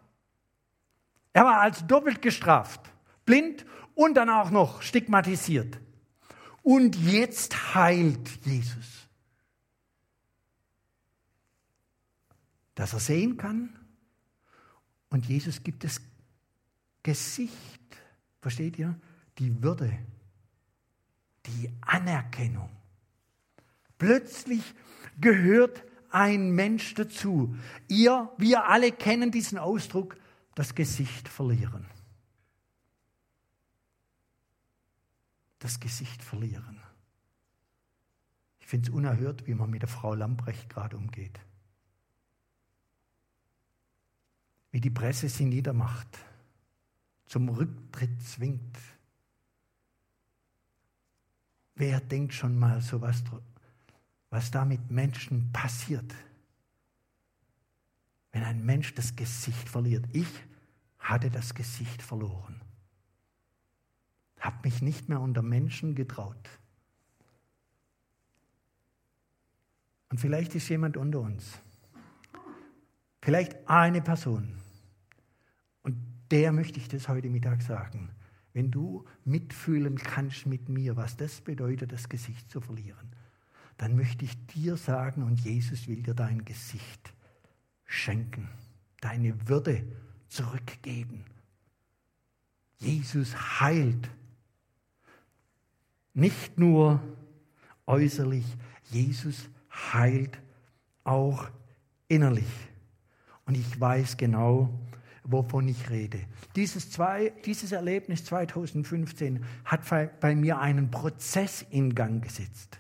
Er 1.33 1.45
war 1.45 1.61
als 1.61 1.87
doppelt 1.87 2.23
gestraft, 2.23 2.81
blind 3.25 3.67
und 3.95 4.15
dann 4.15 4.31
auch 4.31 4.51
noch 4.51 4.83
stigmatisiert. 4.83 5.81
Und 6.63 6.97
jetzt 6.97 7.75
heilt 7.75 8.29
Jesus. 8.45 9.09
Dass 12.75 12.93
er 12.93 13.01
sehen 13.01 13.37
kann 13.37 13.79
und 15.11 15.27
Jesus 15.27 15.63
gibt 15.63 15.85
das 15.85 16.01
Gesicht, 17.03 17.53
versteht 18.41 18.79
ihr? 18.79 18.99
Die 19.39 19.63
Würde, 19.63 19.99
die 21.47 21.71
Anerkennung. 21.81 22.71
Plötzlich 23.99 24.75
gehört 25.21 25.83
ein 26.11 26.51
Mensch 26.51 26.95
dazu. 26.95 27.57
Ihr, 27.89 28.31
wir 28.39 28.69
alle 28.69 28.93
kennen 28.93 29.31
diesen 29.31 29.59
Ausdruck, 29.59 30.17
das 30.55 30.75
Gesicht 30.75 31.29
verlieren. 31.29 31.87
das 35.65 35.81
Gesicht 35.81 36.23
verlieren. 36.23 36.79
Ich 38.61 38.67
finde 38.67 38.91
es 38.91 38.95
unerhört, 38.95 39.47
wie 39.47 39.55
man 39.55 39.71
mit 39.71 39.81
der 39.81 39.89
Frau 39.89 40.15
Lamprecht 40.15 40.69
gerade 40.69 40.95
umgeht. 40.95 41.41
Wie 44.73 44.81
die 44.83 44.91
Presse 44.91 45.31
sie 45.31 45.47
niedermacht, 45.47 46.19
zum 47.25 47.49
Rücktritt 47.49 48.23
zwingt. 48.23 48.77
Wer 51.77 52.01
denkt 52.01 52.35
schon 52.35 52.59
mal 52.59 52.81
so 52.81 53.01
was, 53.01 53.23
was 54.31 54.51
da 54.51 54.65
mit 54.65 54.91
Menschen 54.91 55.53
passiert? 55.53 56.15
Wenn 58.33 58.45
ein 58.45 58.65
Mensch 58.65 58.95
das 58.95 59.15
Gesicht 59.17 59.69
verliert. 59.69 60.07
Ich 60.13 60.29
hatte 60.99 61.31
das 61.31 61.55
Gesicht 61.55 62.03
verloren. 62.03 62.61
Habe 64.41 64.57
mich 64.65 64.83
nicht 64.83 65.09
mehr 65.09 65.21
unter 65.21 65.43
Menschen 65.43 65.95
getraut. 65.95 66.49
Und 70.11 70.19
vielleicht 70.19 70.55
ist 70.55 70.69
jemand 70.69 70.97
unter 70.97 71.21
uns. 71.21 71.59
Vielleicht 73.21 73.69
eine 73.69 74.03
Person. 74.03 74.55
Und 75.83 75.97
der 76.31 76.53
möchte 76.53 76.79
ich 76.79 76.89
das 76.89 77.09
heute 77.09 77.29
Mittag 77.31 77.63
sagen. 77.63 78.11
Wenn 78.55 78.71
du 78.71 79.05
mitfühlen 79.25 79.97
kannst 79.97 80.47
mit 80.47 80.69
mir, 80.69 80.97
was 80.97 81.17
das 81.17 81.41
bedeutet, 81.41 81.93
das 81.93 82.09
Gesicht 82.09 82.51
zu 82.51 82.61
verlieren, 82.61 83.11
dann 83.77 83.97
möchte 83.97 84.25
ich 84.25 84.47
dir 84.47 84.77
sagen, 84.77 85.25
und 85.25 85.41
Jesus 85.41 85.89
will 85.89 86.03
dir 86.03 86.15
dein 86.15 86.45
Gesicht 86.45 87.13
schenken, 87.85 88.49
deine 89.01 89.49
Würde 89.49 89.85
zurückgeben. 90.29 91.25
Jesus 92.79 93.61
heilt 93.61 94.09
nicht 96.13 96.57
nur 96.57 97.03
äußerlich, 97.87 98.47
Jesus 98.85 99.49
heilt 99.93 100.39
auch 101.03 101.49
innerlich. 102.07 102.69
Und 103.47 103.57
ich 103.57 103.81
weiß 103.81 104.17
genau, 104.17 104.71
wovon 105.25 105.69
ich 105.69 105.91
rede. 105.91 106.21
Dieses, 106.55 106.91
zwei, 106.91 107.31
dieses 107.45 107.73
Erlebnis 107.73 108.25
2015 108.25 109.45
hat 109.65 109.81
bei 110.21 110.35
mir 110.35 110.59
einen 110.59 110.91
Prozess 110.91 111.65
in 111.71 111.95
Gang 111.95 112.23
gesetzt, 112.23 112.79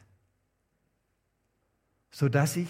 sodass 2.11 2.57
ich 2.57 2.69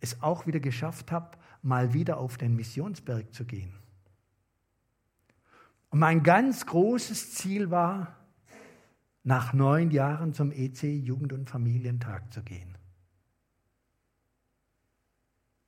es 0.00 0.22
auch 0.22 0.46
wieder 0.46 0.60
geschafft 0.60 1.12
habe, 1.12 1.38
mal 1.62 1.94
wieder 1.94 2.18
auf 2.18 2.36
den 2.36 2.56
Missionsberg 2.56 3.32
zu 3.32 3.44
gehen. 3.44 3.72
Und 5.90 6.00
mein 6.00 6.22
ganz 6.22 6.66
großes 6.66 7.34
Ziel 7.34 7.70
war, 7.70 8.16
nach 9.22 9.54
neun 9.54 9.90
Jahren 9.90 10.34
zum 10.34 10.52
EC 10.52 10.82
Jugend- 10.82 11.32
und 11.32 11.48
Familientag 11.48 12.32
zu 12.32 12.42
gehen. 12.42 12.76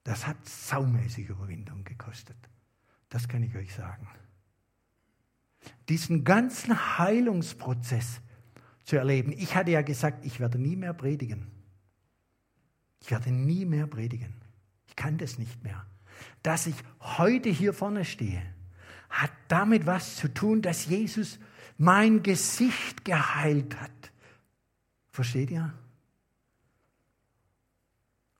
Das 0.04 0.26
hat 0.26 0.46
saumäßig 0.46 1.30
Überwindung 1.30 1.82
gekostet. 1.84 2.36
Das 3.08 3.28
kann 3.28 3.42
ich 3.42 3.54
euch 3.56 3.74
sagen. 3.74 4.08
Diesen 5.88 6.24
ganzen 6.24 6.98
Heilungsprozess 6.98 8.20
zu 8.84 8.96
erleben. 8.96 9.32
Ich 9.32 9.54
hatte 9.54 9.70
ja 9.70 9.82
gesagt, 9.82 10.24
ich 10.24 10.40
werde 10.40 10.58
nie 10.58 10.76
mehr 10.76 10.94
predigen. 10.94 11.50
Ich 13.00 13.10
werde 13.10 13.30
nie 13.30 13.64
mehr 13.64 13.86
predigen. 13.86 14.34
Ich 14.86 14.96
kann 14.96 15.18
das 15.18 15.38
nicht 15.38 15.62
mehr. 15.62 15.86
Dass 16.42 16.66
ich 16.66 16.76
heute 17.00 17.48
hier 17.48 17.72
vorne 17.72 18.04
stehe, 18.04 18.42
hat 19.10 19.30
damit 19.48 19.86
was 19.86 20.16
zu 20.16 20.32
tun, 20.32 20.62
dass 20.62 20.86
Jesus 20.86 21.38
mein 21.78 22.22
Gesicht 22.22 23.04
geheilt 23.04 23.80
hat. 23.80 24.12
Versteht 25.10 25.50
ihr? 25.50 25.72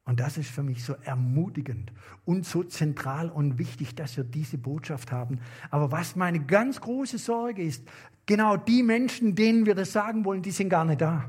Und 0.07 0.21
das 0.21 0.39
ist 0.39 0.51
für 0.51 0.63
mich 0.63 0.85
so 0.85 0.95
ermutigend 1.05 1.93
und 2.25 2.47
so 2.47 2.63
zentral 2.63 3.29
und 3.29 3.59
wichtig, 3.59 3.97
dass 3.97 4.17
wir 4.17 4.23
diese 4.23 4.57
Botschaft 4.57 5.11
haben. 5.11 5.41
Aber 5.71 5.91
was 5.91 6.15
meine 6.15 6.39
ganz 6.39 6.81
große 6.81 7.19
Sorge 7.19 7.63
ist, 7.63 7.83
genau 8.25 8.57
die 8.57 8.85
Menschen, 8.85 9.35
denen 9.35 9.67
wir 9.67 9.75
das 9.75 9.93
sagen 9.93 10.25
wollen, 10.25 10.43
die 10.43 10.53
sind 10.53 10.69
gar 10.69 10.85
nicht 10.85 11.01
da. 11.01 11.29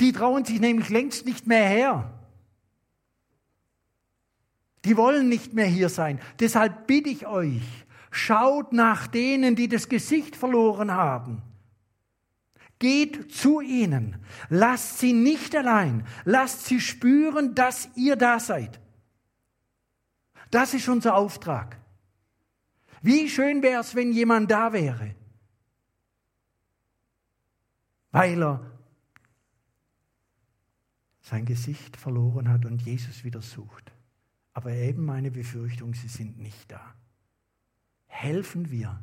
Die 0.00 0.12
trauen 0.12 0.44
sich 0.44 0.60
nämlich 0.60 0.88
längst 0.90 1.26
nicht 1.26 1.48
mehr 1.48 1.68
her. 1.68 2.10
Die 4.84 4.96
wollen 4.96 5.28
nicht 5.28 5.54
mehr 5.54 5.66
hier 5.66 5.88
sein. 5.88 6.20
Deshalb 6.38 6.86
bitte 6.86 7.10
ich 7.10 7.26
euch, 7.26 7.84
schaut 8.12 8.72
nach 8.72 9.08
denen, 9.08 9.56
die 9.56 9.68
das 9.68 9.88
Gesicht 9.88 10.36
verloren 10.36 10.92
haben. 10.92 11.42
Geht 12.78 13.32
zu 13.32 13.60
ihnen. 13.60 14.16
Lasst 14.48 14.98
sie 14.98 15.12
nicht 15.12 15.54
allein. 15.56 16.06
Lasst 16.24 16.66
sie 16.66 16.80
spüren, 16.80 17.54
dass 17.54 17.88
ihr 17.96 18.16
da 18.16 18.38
seid. 18.38 18.80
Das 20.50 20.74
ist 20.74 20.88
unser 20.88 21.14
Auftrag. 21.14 21.78
Wie 23.02 23.28
schön 23.28 23.62
wäre 23.62 23.80
es, 23.80 23.94
wenn 23.94 24.12
jemand 24.12 24.50
da 24.50 24.72
wäre, 24.72 25.14
weil 28.10 28.42
er 28.42 28.78
sein 31.20 31.44
Gesicht 31.44 31.96
verloren 31.96 32.48
hat 32.48 32.64
und 32.64 32.82
Jesus 32.82 33.22
wieder 33.24 33.42
sucht. 33.42 33.92
Aber 34.54 34.72
eben 34.72 35.04
meine 35.04 35.30
Befürchtung, 35.30 35.94
sie 35.94 36.08
sind 36.08 36.38
nicht 36.38 36.72
da. 36.72 36.94
Helfen 38.06 38.70
wir, 38.70 39.00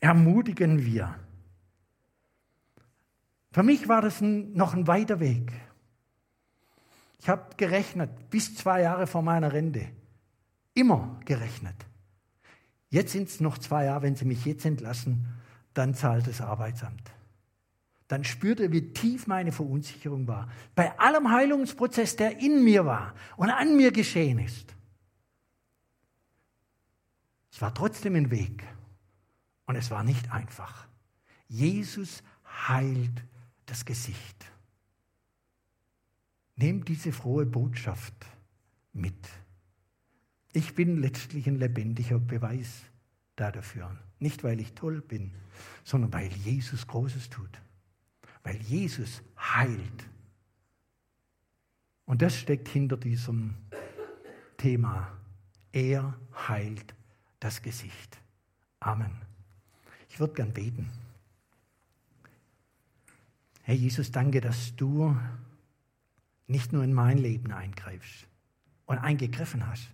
ermutigen 0.00 0.84
wir. 0.84 1.18
Für 3.54 3.62
mich 3.62 3.86
war 3.86 4.02
das 4.02 4.20
ein, 4.20 4.52
noch 4.54 4.74
ein 4.74 4.88
weiter 4.88 5.20
Weg. 5.20 5.52
Ich 7.20 7.28
habe 7.28 7.54
gerechnet, 7.56 8.10
bis 8.28 8.56
zwei 8.56 8.82
Jahre 8.82 9.06
vor 9.06 9.22
meiner 9.22 9.52
Rente. 9.52 9.86
Immer 10.74 11.20
gerechnet. 11.24 11.76
Jetzt 12.90 13.12
sind 13.12 13.28
es 13.28 13.38
noch 13.38 13.56
zwei 13.58 13.84
Jahre, 13.84 14.02
wenn 14.02 14.16
Sie 14.16 14.24
mich 14.24 14.44
jetzt 14.44 14.64
entlassen, 14.64 15.28
dann 15.72 15.94
zahlt 15.94 16.26
das 16.26 16.40
Arbeitsamt. 16.40 17.12
Dann 18.08 18.24
spürte, 18.24 18.72
wie 18.72 18.92
tief 18.92 19.28
meine 19.28 19.52
Verunsicherung 19.52 20.26
war. 20.26 20.48
Bei 20.74 20.98
allem 20.98 21.30
Heilungsprozess, 21.30 22.16
der 22.16 22.40
in 22.40 22.64
mir 22.64 22.84
war 22.86 23.14
und 23.36 23.50
an 23.50 23.76
mir 23.76 23.92
geschehen 23.92 24.40
ist. 24.40 24.74
Es 27.52 27.62
war 27.62 27.72
trotzdem 27.72 28.16
ein 28.16 28.32
Weg 28.32 28.64
und 29.66 29.76
es 29.76 29.92
war 29.92 30.02
nicht 30.02 30.32
einfach. 30.32 30.88
Jesus 31.46 32.24
heilt 32.68 33.22
das 33.66 33.84
Gesicht. 33.84 34.44
Nehmt 36.56 36.88
diese 36.88 37.12
frohe 37.12 37.46
Botschaft 37.46 38.14
mit. 38.92 39.28
Ich 40.52 40.74
bin 40.74 40.98
letztlich 40.98 41.48
ein 41.48 41.56
lebendiger 41.56 42.18
Beweis 42.18 42.84
dafür. 43.34 43.96
Nicht, 44.20 44.44
weil 44.44 44.60
ich 44.60 44.72
toll 44.74 45.00
bin, 45.00 45.32
sondern 45.82 46.12
weil 46.12 46.28
Jesus 46.28 46.86
Großes 46.86 47.28
tut. 47.28 47.60
Weil 48.44 48.56
Jesus 48.62 49.22
heilt. 49.36 50.08
Und 52.04 52.22
das 52.22 52.38
steckt 52.38 52.68
hinter 52.68 52.96
diesem 52.96 53.56
Thema. 54.56 55.18
Er 55.72 56.16
heilt 56.48 56.94
das 57.40 57.60
Gesicht. 57.60 58.18
Amen. 58.78 59.10
Ich 60.08 60.20
würde 60.20 60.34
gern 60.34 60.52
beten. 60.52 60.88
Herr 63.66 63.74
Jesus, 63.74 64.10
danke, 64.10 64.42
dass 64.42 64.76
du 64.76 65.16
nicht 66.46 66.74
nur 66.74 66.84
in 66.84 66.92
mein 66.92 67.16
Leben 67.16 67.50
eingreifst 67.50 68.28
und 68.84 68.98
eingegriffen 68.98 69.66
hast, 69.66 69.90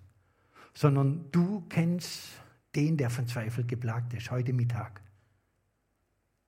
sondern 0.74 1.30
du 1.30 1.60
kennst 1.68 2.30
den, 2.74 2.96
der 2.96 3.10
von 3.10 3.28
Zweifel 3.28 3.64
geplagt 3.64 4.12
ist, 4.12 4.32
heute 4.32 4.52
Mittag, 4.52 5.00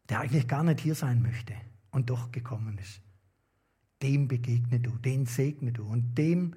der 0.08 0.18
eigentlich 0.18 0.48
gar 0.48 0.64
nicht 0.64 0.80
hier 0.80 0.96
sein 0.96 1.22
möchte 1.22 1.54
und 1.92 2.10
doch 2.10 2.32
gekommen 2.32 2.76
ist. 2.78 3.00
Dem 4.02 4.26
begegne 4.26 4.80
du, 4.80 4.90
den 4.90 5.26
segne 5.26 5.70
du 5.70 5.84
und 5.84 6.18
dem, 6.18 6.56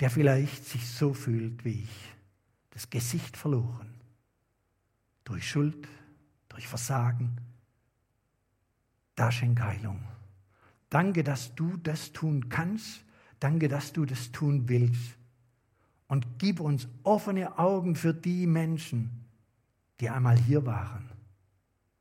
der 0.00 0.08
vielleicht 0.08 0.64
sich 0.64 0.88
so 0.88 1.12
fühlt 1.12 1.66
wie 1.66 1.82
ich, 1.82 2.14
das 2.70 2.88
Gesicht 2.88 3.36
verloren, 3.36 3.92
durch 5.24 5.50
Schuld, 5.50 5.86
durch 6.48 6.66
Versagen, 6.66 7.36
da 9.18 9.32
schenk 9.32 9.60
Heilung. 9.60 10.00
Danke, 10.90 11.24
dass 11.24 11.54
du 11.54 11.76
das 11.76 12.12
tun 12.12 12.48
kannst. 12.48 13.04
Danke, 13.40 13.68
dass 13.68 13.92
du 13.92 14.04
das 14.04 14.32
tun 14.32 14.68
willst. 14.68 15.16
Und 16.06 16.38
gib 16.38 16.60
uns 16.60 16.88
offene 17.02 17.58
Augen 17.58 17.94
für 17.94 18.14
die 18.14 18.46
Menschen, 18.46 19.26
die 20.00 20.08
einmal 20.08 20.38
hier 20.38 20.64
waren, 20.64 21.10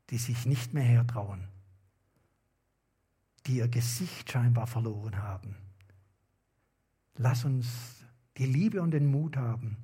die 0.09 0.17
sich 0.17 0.45
nicht 0.45 0.73
mehr 0.73 0.83
hertrauen, 0.83 1.47
die 3.45 3.57
ihr 3.57 3.67
Gesicht 3.67 4.31
scheinbar 4.31 4.67
verloren 4.67 5.17
haben. 5.17 5.55
Lass 7.15 7.43
uns 7.43 7.67
die 8.37 8.45
Liebe 8.45 8.81
und 8.81 8.91
den 8.91 9.07
Mut 9.07 9.35
haben, 9.35 9.77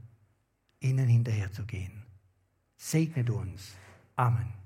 ihnen 0.80 1.08
hinterherzugehen. 1.08 2.04
Segnet 2.78 3.30
uns. 3.30 3.76
Amen. 4.15 4.62